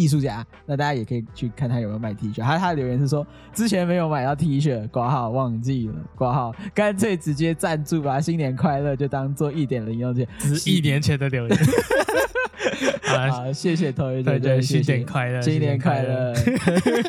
[0.00, 2.42] 艺术家，那大家也可以去看他有没有卖 T 恤。
[2.42, 11.58] 他他的留言是说，之前没有买到 T 恤，挂号忘记了，挂号干脆直接赞助吧，新年快乐就当做一点零用钱，只是一年前的留言。
[13.04, 16.34] 好，好，谢谢同学，对对，新年快乐，新年快乐。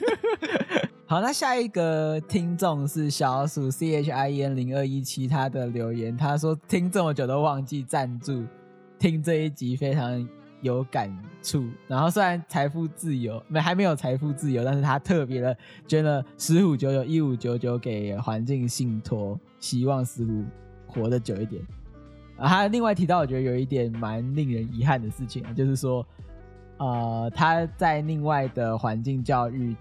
[1.07, 8.43] 好，那下一个听众是小鼠 C H I E N 零二一七，他的留言他说听这么久都忘记赞助，
[8.99, 10.27] 听这一集非常。
[10.61, 15.57] 有感触，然后虽然财富自由没还没有财富自由，但是他特别的
[15.87, 20.43] 捐了十五九九一五九九给环境信托，希望石虎
[20.87, 21.61] 活得久一点。
[22.37, 26.05] 啊，他另外提到，我觉得有一点蛮令人遗憾的事情，就是说，
[26.77, 29.75] 呃，他在另外的环境教育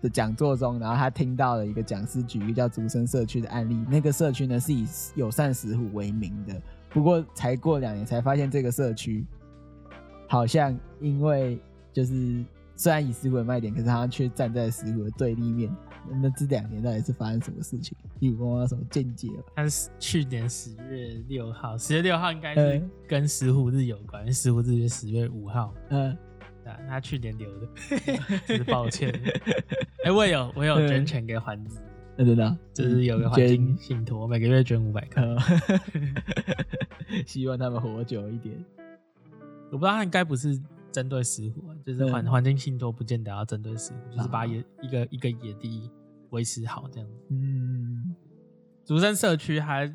[0.00, 3.74] 的讲座中，然后他听到了一个讲师举一个叫竹生社区的案例。
[3.88, 6.54] 那个社区呢是以友善石虎为名的，
[6.90, 9.24] 不过才过两年才发现这个社区
[10.28, 11.58] 好像因为
[11.92, 12.44] 就是
[12.76, 15.74] 虽然以石虎为卖点，可是他却站在石虎的对立面。
[16.22, 17.96] 那这两年到底是发生什么事情？
[18.20, 19.28] 你有没有什么见解？
[19.56, 25.74] 他是去年十月六号，十月六号应该是跟石虎日有关，石虎日是十月五号。
[25.90, 26.16] 嗯。
[26.86, 27.66] 他去年留的，
[28.46, 29.10] 真是抱歉。
[30.04, 31.80] 哎、欸，我有，我有捐钱给环子，
[32.18, 35.24] 真的，就是有个环境信托，每个月捐五百块，
[37.24, 38.54] 希望他们活久一点。
[39.70, 40.60] 我不知道他应该不是
[40.90, 45.90] 针对石虎，就是环环境信托不见得要针对石虎，就是把野一个一个野地
[46.30, 47.14] 维持好这样子。
[47.30, 48.14] 嗯，
[48.84, 49.86] 竹山社区还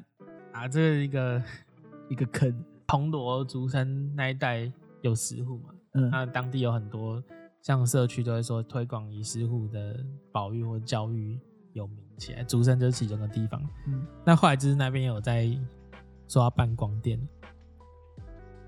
[0.52, 1.44] 啊，这是一个
[2.10, 4.72] 一个坑，铜锣竹山那一带
[5.02, 5.70] 有石虎嘛？
[5.94, 7.24] 嗯，那当地有很多
[7.62, 11.40] 像社区都会说推广以石虎的保育或教育
[11.74, 13.62] 有名起来，竹山就是其中的地方。
[13.88, 15.50] 嗯，那后来就是那边有在
[16.28, 17.20] 说要办光电，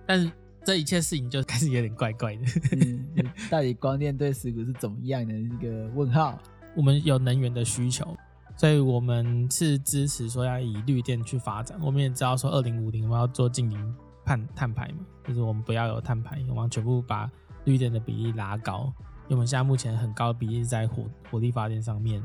[0.08, 0.32] 但是
[0.66, 2.42] 这一切事情就开始有点怪怪的。
[2.72, 6.38] 嗯，到底光电对石鼓是怎么样的一个问号？
[6.76, 8.18] 我们有能源的需求，
[8.58, 11.80] 所以我们是支持说要以绿电去发展。
[11.82, 13.96] 我们也知道说二零五零我们要做净零。
[14.28, 17.30] 碳碳排嘛，就是我们不要有碳排，我们全部把
[17.66, 18.92] 绿电的比例拉高。
[19.28, 22.20] 因为我们现在目前很高的比例在火火力发电上面，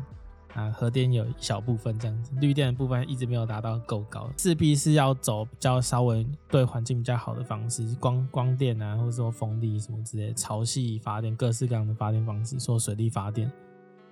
[0.54, 13.50] 啊，核电有一小部分这样子，绿电的部分一直没有达到够高，势必是要走比较稍微对环境比较好的方式，光光电啊，或者说风力什么之类，潮汐发电，各式各样的发电方式，说水力发电。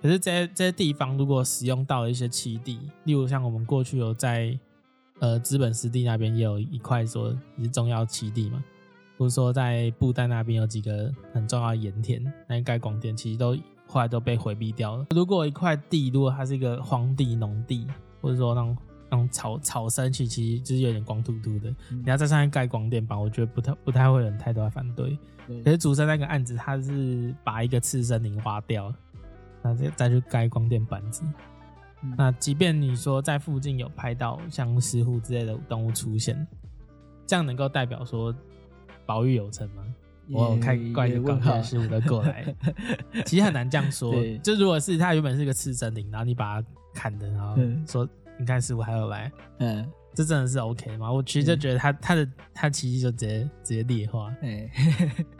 [0.01, 4.57] 可是这些这些地方如果使用到了一些栖地，例如像我们过去有在。
[5.21, 8.63] 呃，资本湿地那边也有一块说是重要栖地嘛，
[9.17, 13.53] 或者说在布袋那边有几个很重要的盐田，那应该广电其实都
[13.91, 15.07] 后来都被回避掉了。
[15.09, 17.87] 如果一块地，如果它是一个荒地、农地，
[18.21, 18.77] 或者说那种
[19.09, 25.17] 那种草草生区，其实就是有点光秃秃的，嗯、你要在上面盖光电板，我觉得不太不太会有人太多的反对。
[25.47, 28.93] 对可是竹山那个案子，他是把一个次生林挖掉，
[29.63, 31.23] 那再再去盖光电板子。
[32.15, 36.47] 那即便你说在附近有拍到像石虎之类的动物出现，
[37.25, 38.33] 这样能够代表说
[39.05, 39.83] 保育有成吗？
[40.31, 42.45] 我开怪就刚好石虎的过来，
[43.25, 44.13] 其实很难这样说。
[44.43, 47.55] 就如果是他原本是一个次生林，然后你把他砍的，然后
[47.87, 48.07] 说
[48.39, 49.85] 你看师傅还有来，嗯。
[50.15, 51.09] 这真的是 OK 吗？
[51.09, 54.69] 我其实就觉得他他的他其实就直接直接劣化，哎，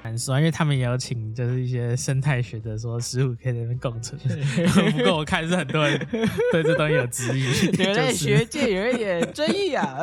[0.03, 4.17] 难说，因为他们也有请就是一些生态学者说十五可以在那边共存，
[4.95, 5.99] 不过我看是很多人
[6.53, 10.01] 对这东西有质疑，觉得学界有一点争议啊。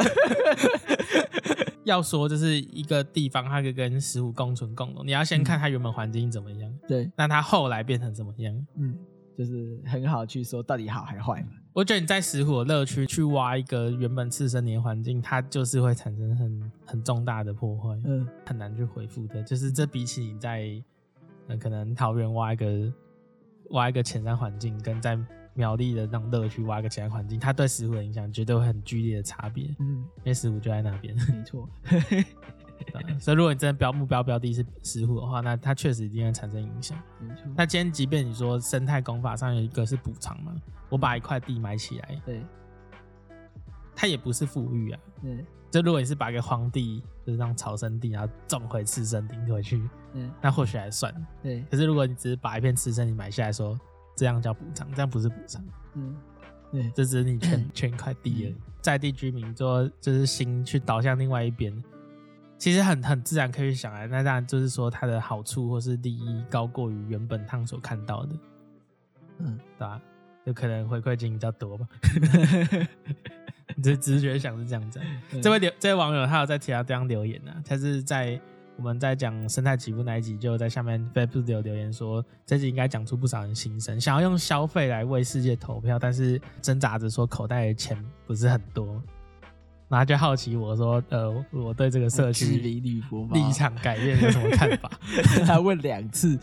[1.86, 8.66] 要说就是一个地方它可以跟石虎共存共荣，你要先看它原本环境怎么样，对，那它后来变成怎么样？
[8.76, 8.94] 嗯。
[9.36, 11.48] 就是很好去说到底好还坏嘛？
[11.74, 19.42] 我觉得你在石虎的乐区去挖一个原本次生年环境，它就是会产生很很重大的破坏，嗯，很难去恢复的。
[19.42, 20.82] 就是这比起你在
[21.48, 22.90] 呃可能桃园挖一个
[23.72, 25.18] 挖一个浅山环境，跟在
[25.56, 29.74] 苗栗的那种乐趣挖一个其他环境，它对石虎的影响绝对会很剧烈的差别。
[29.80, 31.68] 嗯，因为石虎就在那边，没错。
[33.18, 36.96] 所以，如果你真的标目标标的是石虎的话，那它确实一定会产生影响。
[37.18, 37.44] 没错。
[37.56, 40.54] 那今天，即便你说生态工法上有一个是补偿嘛，
[40.90, 42.42] 我把一块地买起来，对，
[43.94, 45.00] 它也不是富裕啊。
[45.22, 45.44] 对。
[45.70, 49.82] 就如果你是把一个荒地，就是让草生地，然后种回次生林回去，
[50.12, 51.12] 嗯，那或许还算。
[51.42, 51.62] 对。
[51.70, 53.78] 可是如果你只是把一片次生地买下来说，
[54.16, 55.64] 这样叫补偿，这样不是补偿。
[55.94, 56.16] 嗯。
[56.72, 56.90] 对。
[56.94, 61.84] 这只是你圈圈一块地而已，在地居民说就是心去倒向另外一边。
[62.58, 68.34] 其实很很自然可以想来，那当然就是说它的好处或是利益高过于原本他们所看到的，
[69.40, 70.00] 嗯，对吧？
[70.46, 71.86] 就可能回馈金比较多吧。
[73.76, 74.98] 你这直觉想是这样子。
[75.30, 78.40] 对这位留这位网友他有在其他地方留言呢、啊，他是在
[78.76, 87.96] 我们在讲生态起伏那一集，就在下面 Facebook 有留言说，这集应该讲出不少人心声，想要用消费来为世界投票，但是挣扎着说口袋的钱
[88.26, 89.02] 不是很多。
[89.88, 94.90] 然后就好奇我说，呃，我对这个社区立场改变有什么看法？
[95.46, 96.38] 他问两次，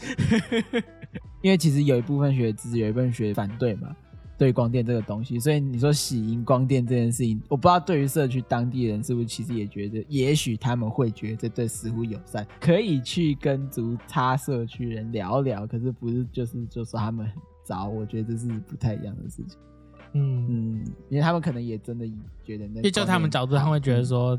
[1.44, 3.96] 因为其实有一部分学支持，有一部分学反对嘛，
[4.44, 5.40] 对光电这个东西。
[5.40, 15.66] 所以你说喜迎光电这件事情，我不知道对于社区当地人是不是其实也觉得，也许他们会觉得这对似乎友善，可以去跟足他社区人聊聊。
[15.66, 19.58] 可是不是就是就说他们很糟，我觉得这是不太一样的事情。
[20.14, 22.06] 嗯嗯，因为他们可能也真的
[22.44, 24.38] 觉得那，因为就他们角度，他们会觉得说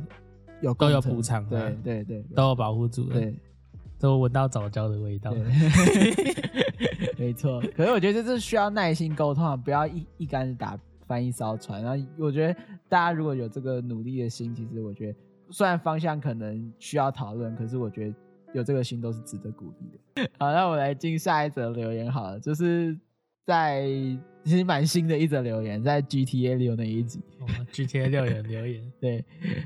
[0.60, 3.34] 有都有补偿，对对对，都有保护住，对，
[4.04, 5.32] 都闻到早教的味道。
[7.16, 11.82] 没错，可是我觉得这是需要耐心沟通啊，不要一一竿子打翻一艘船。
[11.82, 12.54] 然后我觉得
[12.86, 18.14] 大家如果有这个努力的心，其实我觉得虽然方向可能需要讨论，可是我觉得
[18.52, 20.30] 有这个心都是值得鼓励的。
[20.38, 22.94] 好，那我来进下一则留言好了，就是
[23.46, 23.88] 在。
[24.44, 27.20] 其实蛮新的一则留言， 在 GTA 六那一集。
[27.40, 29.24] 哦、GTA 六有留言， 对，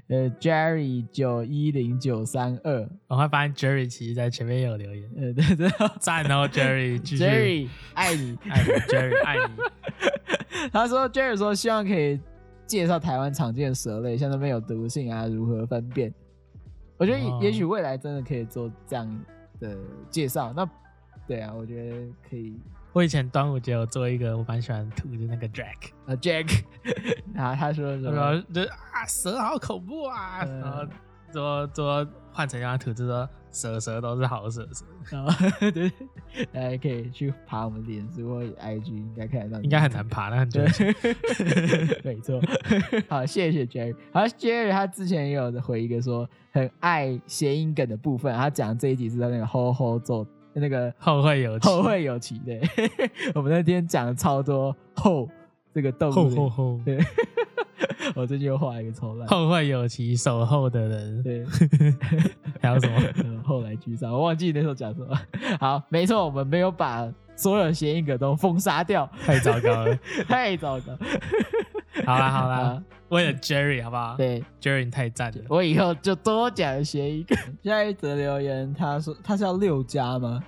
[0.08, 5.10] 呃，Jerry 九一零九三二，我会发现 Jerry 其实在前面也有留言。
[5.16, 5.68] 呃， 对对，
[6.00, 10.70] 赞哦，Jerry，Jerry 爱你，爱你，Jerry 爱你。
[10.72, 12.18] 他说，Jerry 说希望可以
[12.66, 16.12] 介绍台湾常见的蛇类，像那边有毒性啊，如何分辨？
[16.96, 19.24] 我觉得也许未来真的可以做这样
[19.60, 19.76] 的
[20.10, 20.52] 介绍。
[20.52, 20.68] 那
[21.28, 21.96] 对啊，我觉得
[22.28, 22.58] 可以。
[22.98, 26.64] 我以前端午节有做一个我蛮喜欢吐的那个 Jack 啊 Jack，
[27.32, 28.42] 然 后他说什么？
[28.52, 30.84] 就啊蛇好恐怖啊，嗯、然后
[31.32, 34.84] 说说换成一张图，就说蛇蛇都是好蛇蛇。
[35.14, 35.30] 然后
[35.70, 35.88] 对，
[36.52, 39.62] 大家可以去爬我们脸书或 IG，应该看得到。
[39.62, 40.60] 应该很难爬，那很久。
[42.02, 42.40] 没错。
[43.08, 43.94] 好，谢谢 Jerry。
[44.12, 50.26] 好，Jerry 他之前也有回一个说很爱谐音梗的部分，他讲这一集是在那个 Ho Ho 做。
[50.52, 52.40] 那个 后会有期，后会有期。
[52.44, 52.60] 对，
[53.34, 55.28] 我们那天讲了超多后
[55.74, 56.12] 这个动物。
[56.12, 56.80] 后后后。
[56.84, 56.98] 对，
[58.14, 59.26] 我最近又画了一个超烂。
[59.28, 61.22] 后会有期，守候的人。
[61.22, 61.44] 对。
[62.60, 63.42] 还有什么？
[63.44, 65.18] 后来居上，我忘记那时候讲什么。
[65.60, 69.96] 好，没错，我们没有把所有谐音梗都封杀掉，太糟糕了，
[70.26, 70.92] 太糟糕。
[72.06, 74.16] 好啦好啦，为了 Jerry 好不好？
[74.16, 77.36] 对，Jerry 你太赞了，我以后就多讲学一个。
[77.64, 80.42] 下一则留言，他说他是要六加吗？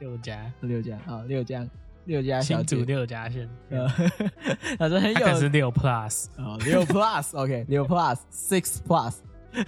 [0.00, 1.66] 六加六加啊，六加
[2.04, 3.48] 六加小组六加线。
[4.78, 9.16] 他说很有，他是六 plus 哦，六 plus，OK，六 plus，six plus。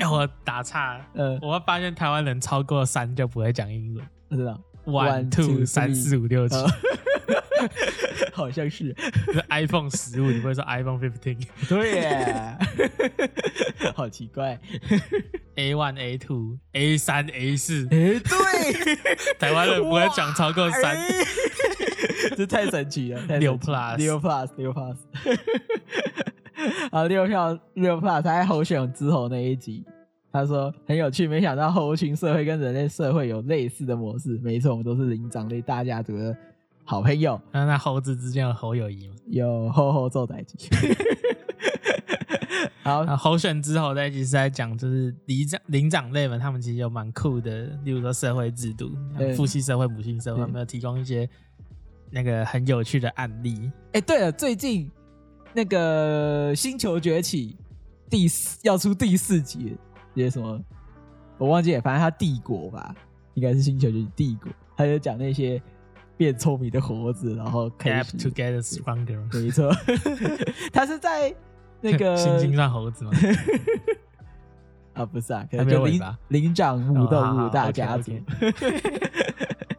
[0.00, 6.56] 哎，我打岔，呃，我会发现台湾人超过三就不会讲英文，不知道，one two 三四五六七。
[8.32, 8.94] 好像是，
[9.32, 11.38] 是 iPhone 十五，你不会说 iPhone fifteen？
[11.68, 12.58] 对耶，
[13.94, 14.58] 好奇怪。
[15.56, 20.96] A one A two A 三 A 四，哎，对， 台湾人不会讲超过三，
[22.36, 23.38] 这太神奇了。
[23.38, 24.96] 六 plus 六 plus 六 plus，
[26.90, 29.82] 啊，六票六 plus，他在候选之后那一集，
[30.30, 34.38] 他说很有趣，没想到猴群社会跟人类社会有类似的模式。
[34.42, 36.36] 没错，我们都是灵长类大家族的。
[36.88, 39.14] 好朋友，那那猴子之间有猴友谊吗？
[39.26, 40.70] 有猴猴做在一起。
[42.84, 48.92] 好，猴选之后在一起是在讲，就是灵长灵长类们，他们其实有蛮酷的，例如说社会制度，
[49.36, 51.28] 父系社会、母系社会，有没有提供一些
[52.08, 53.68] 那个很有趣的案例？
[53.86, 54.88] 哎、欸，对了，最近
[55.52, 57.56] 那个《星球崛起》
[58.08, 59.76] 第四要出第四集，
[60.14, 60.62] 些什么
[61.36, 62.94] 我忘记了，反正它帝国吧，
[63.34, 65.60] 应该是《星球崛起》帝国，他就讲那些。
[66.16, 69.20] 变聪明的猴子，然后 have to get stronger。
[69.32, 69.70] 没错，
[70.72, 71.34] 他是在
[71.80, 73.10] 那个 猩猩上猴子吗？
[74.94, 78.12] 啊，不是啊，可能就灵灵长目动物大家族。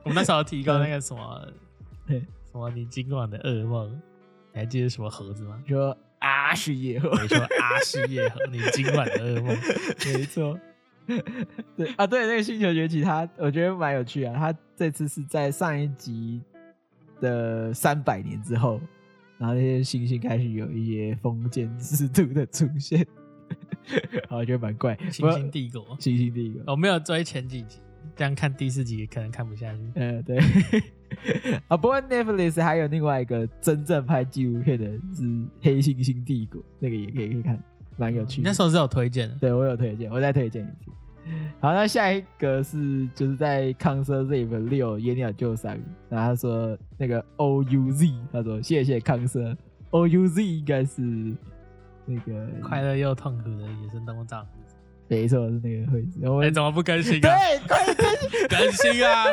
[0.04, 1.48] 我们那时候提过那个什么，
[2.08, 2.24] 什
[2.54, 3.90] 么你今晚的噩梦，
[4.54, 5.60] 你还记得什么猴子吗？
[5.68, 9.58] 说阿是夜猴，没错，阿是夜猴，你今晚的噩梦，
[10.06, 10.58] 没错。
[11.76, 14.34] 对啊，对那个星球崛起，它我觉得蛮有趣啊。
[14.38, 16.42] 它这次是在上一集
[17.22, 18.80] 的三百年之后，
[19.38, 23.06] 然后那些星星开始有一些封建制度的出现，
[24.30, 24.98] 我觉得蛮怪。
[25.10, 27.80] 星星帝国，星星帝国，我没有追前几集，
[28.16, 29.80] 这样看第四集可能看不下去。
[29.96, 30.40] 嗯，对。
[31.70, 34.86] 啊，不过 Netflix 还有另外一个真正拍纪录片的
[35.16, 35.24] 是
[35.62, 37.64] 《黑猩猩帝国》，那个也可以可以看。
[37.98, 40.92] 蛮有趣的，那时候是有推荐的，对我有推荐，我再推荐一次。
[41.60, 45.78] 好，那下一个是就是在康 Sir Zip 六野鸟救伤，
[46.08, 51.02] 然后他说那个 O U Z，他说谢谢康 Sir，O U Z 应该是
[52.06, 54.48] 那个快乐又痛苦的野生动物帐，
[55.10, 56.20] 没错是那个会子。
[56.24, 57.20] 哎、欸，怎么不更新啊？
[57.20, 59.26] 对，快更新，更新啊！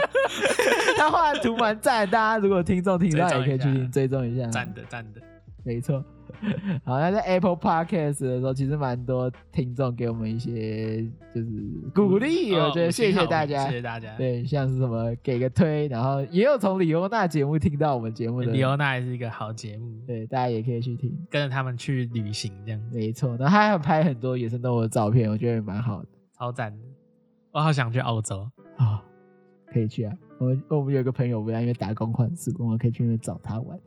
[0.99, 5.21] 他画的图蛮赞，大家如果听众听到也可以去追踪一下，赞的赞的，
[5.62, 6.05] 没错。
[6.85, 11.03] 好，那在 Apple Podcast 的时候，其实蛮多听众给我们一些
[11.35, 11.51] 就是
[11.95, 14.16] 鼓励，我觉得谢谢大家，谢谢大家。
[14.16, 22.80] 对，像是什么给个推，然后也有从李欧娜节目听到我们节目的，李欧娜也是一个好节目，对，大家也可以去听，跟着他们去旅行这样。
[22.93, 26.09] 没错，然后他还有拍很多野生动物的照片，我觉得也蛮好的，
[26.39, 26.78] 超赞的。
[27.53, 28.41] 我好想去澳洲
[28.76, 29.01] 啊、哦，
[29.66, 30.12] 可以去啊。
[30.39, 33.78] 我们我们有一个朋友，不要因为打工换宿，我们可以去那边找他玩。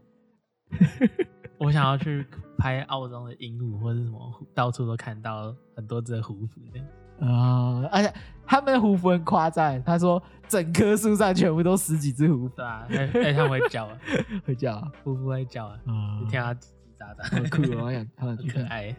[1.57, 2.25] 我想要去
[2.57, 4.19] 拍澳洲的鹦鹉或者什么，
[4.53, 6.79] 到处都看到很多只虎符的。
[7.25, 7.89] 啊、呃！
[7.91, 8.13] 而且
[8.45, 12.49] 他们胡服很夸张，他说整棵树上全部都十几只胡服。
[12.55, 13.97] 对啊，哎、他们会叫啊，
[14.45, 18.95] 会叫啊，胡服会叫啊，啊，你听他叽叽喳喳，很酷，我想他们很可爱，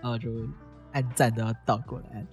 [0.00, 0.30] 然后就
[0.92, 2.26] 按赞都要倒过来按。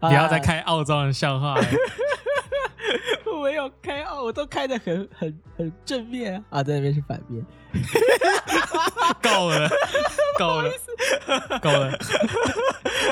[0.00, 1.62] 不要再开澳洲的笑话了。
[3.44, 7.44] 我没有开哦，我都开的很 很很正面啊，在那边是反面。
[9.20, 9.68] 够了，
[10.38, 10.72] 够了，
[11.60, 11.98] 够了。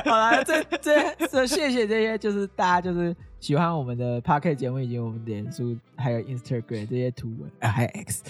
[0.06, 8.22] 好了，这这这，谢谢这些，就是大家就是喜欢我们的 p a r k e t 节目，以及我们脸书还有 Instagram 这些图文啊，还有 X。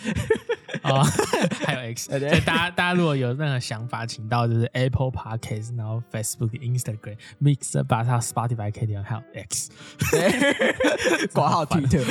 [0.85, 1.03] 哦，
[1.67, 9.71] 还有 X，所以大家大家如果有任何想法，请到就是 Apple Podcast，然后 Facebook、Instagram、Mixer、把它 Spotify、K D 还有 X，
[11.33, 12.03] 挂号 Twitter，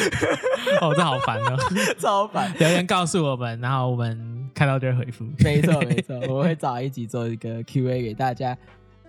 [0.82, 1.58] 哦，这好烦哦，
[2.00, 2.54] 超烦。
[2.60, 5.26] 留言告诉我们，然后我们看到就会回复。
[5.40, 8.58] 没错没错，我会找一集做一个 Q&A 给大家。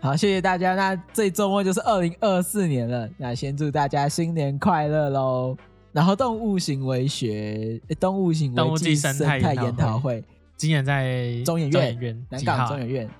[0.00, 0.74] 好，谢谢大家。
[0.74, 5.56] 那这周末就是二零二四年了，那先祝大家新年快乐喽！
[5.92, 10.24] 然后动物行为学、动物行为暨生态研讨会，
[10.56, 11.70] 今年在中研
[12.00, 13.10] 院、南港中研院，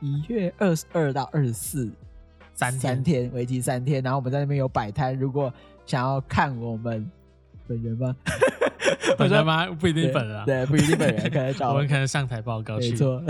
[0.00, 1.92] 一月二十二到二十四，
[2.54, 4.02] 三三天，为期三天。
[4.02, 5.52] 然后我们在那边有摆摊，如果
[5.84, 7.10] 想要看我们
[7.66, 8.16] 本人吗？
[9.18, 9.66] 本人吗？
[9.78, 12.90] 不一定本人，对，不一定本人，可能找 我们可能上台报告去。
[12.90, 13.22] 没错，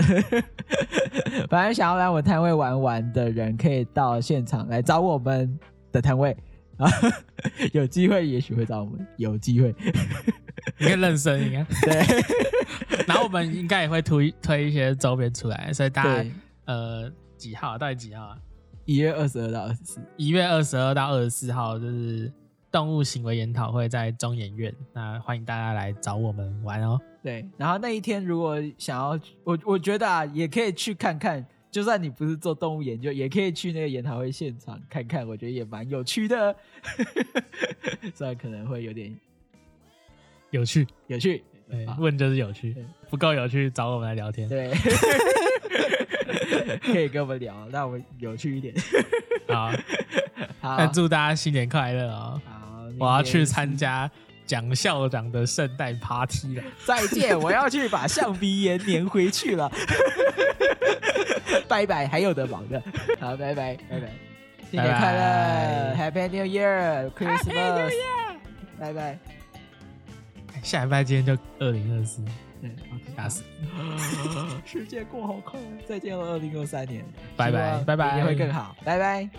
[1.49, 5.59] 反正想要来我们摊位玩玩的人，可以到现场来找我们
[5.91, 6.35] 的摊位。
[6.77, 6.89] 啊，
[7.73, 9.73] 有机会也许会找我们，有机会，
[10.77, 12.23] 你看认生，应该，对，
[13.07, 16.29] 然后我们应该也会推推一些周边出来，所以大家
[16.65, 17.77] 呃几号？
[17.77, 18.37] 到底几号啊？
[18.85, 22.31] 一月二十二到二十四，一月二十二到二十四号就是
[22.71, 26.99] 动物行为研讨会在中研院，那欢迎大家来找我们玩哦。
[27.23, 31.43] 对，然后那一天如果想要，我我觉得啊，也可以去看看。
[31.75, 36.55] 就算你不是做动物研究，也可以去那个研讨会现场看看，我觉得也蛮有趣的。
[38.15, 39.13] 虽然可能会有点
[40.51, 42.73] 有趣，有趣，对，问就是有趣，
[43.09, 44.47] 不够有趣找我们来聊天。
[44.47, 44.71] 对，
[46.79, 48.73] 可以跟我们聊，让我们有趣一点。
[49.49, 49.69] 好，
[50.61, 52.41] 好，那祝大家新年快乐哦！
[52.45, 54.09] 好，我要去参加
[54.45, 56.63] 蒋校长的圣诞 party 了。
[56.85, 59.71] 再见，我要去把橡皮炎粘回去了。
[61.67, 62.81] 拜拜，还有的忙的。
[63.19, 64.11] 好，拜拜，拜拜，
[64.69, 67.91] 新年快乐，Happy New Year，Christmas，
[68.79, 69.17] 拜拜。
[70.63, 72.23] 下礼拜今天就二零二四，
[72.61, 72.71] 对，
[73.15, 73.43] 吓死！
[74.65, 77.03] 世界过好快，再见了，二零二三年，
[77.37, 79.29] 拜拜，拜拜，明年会更好，拜拜。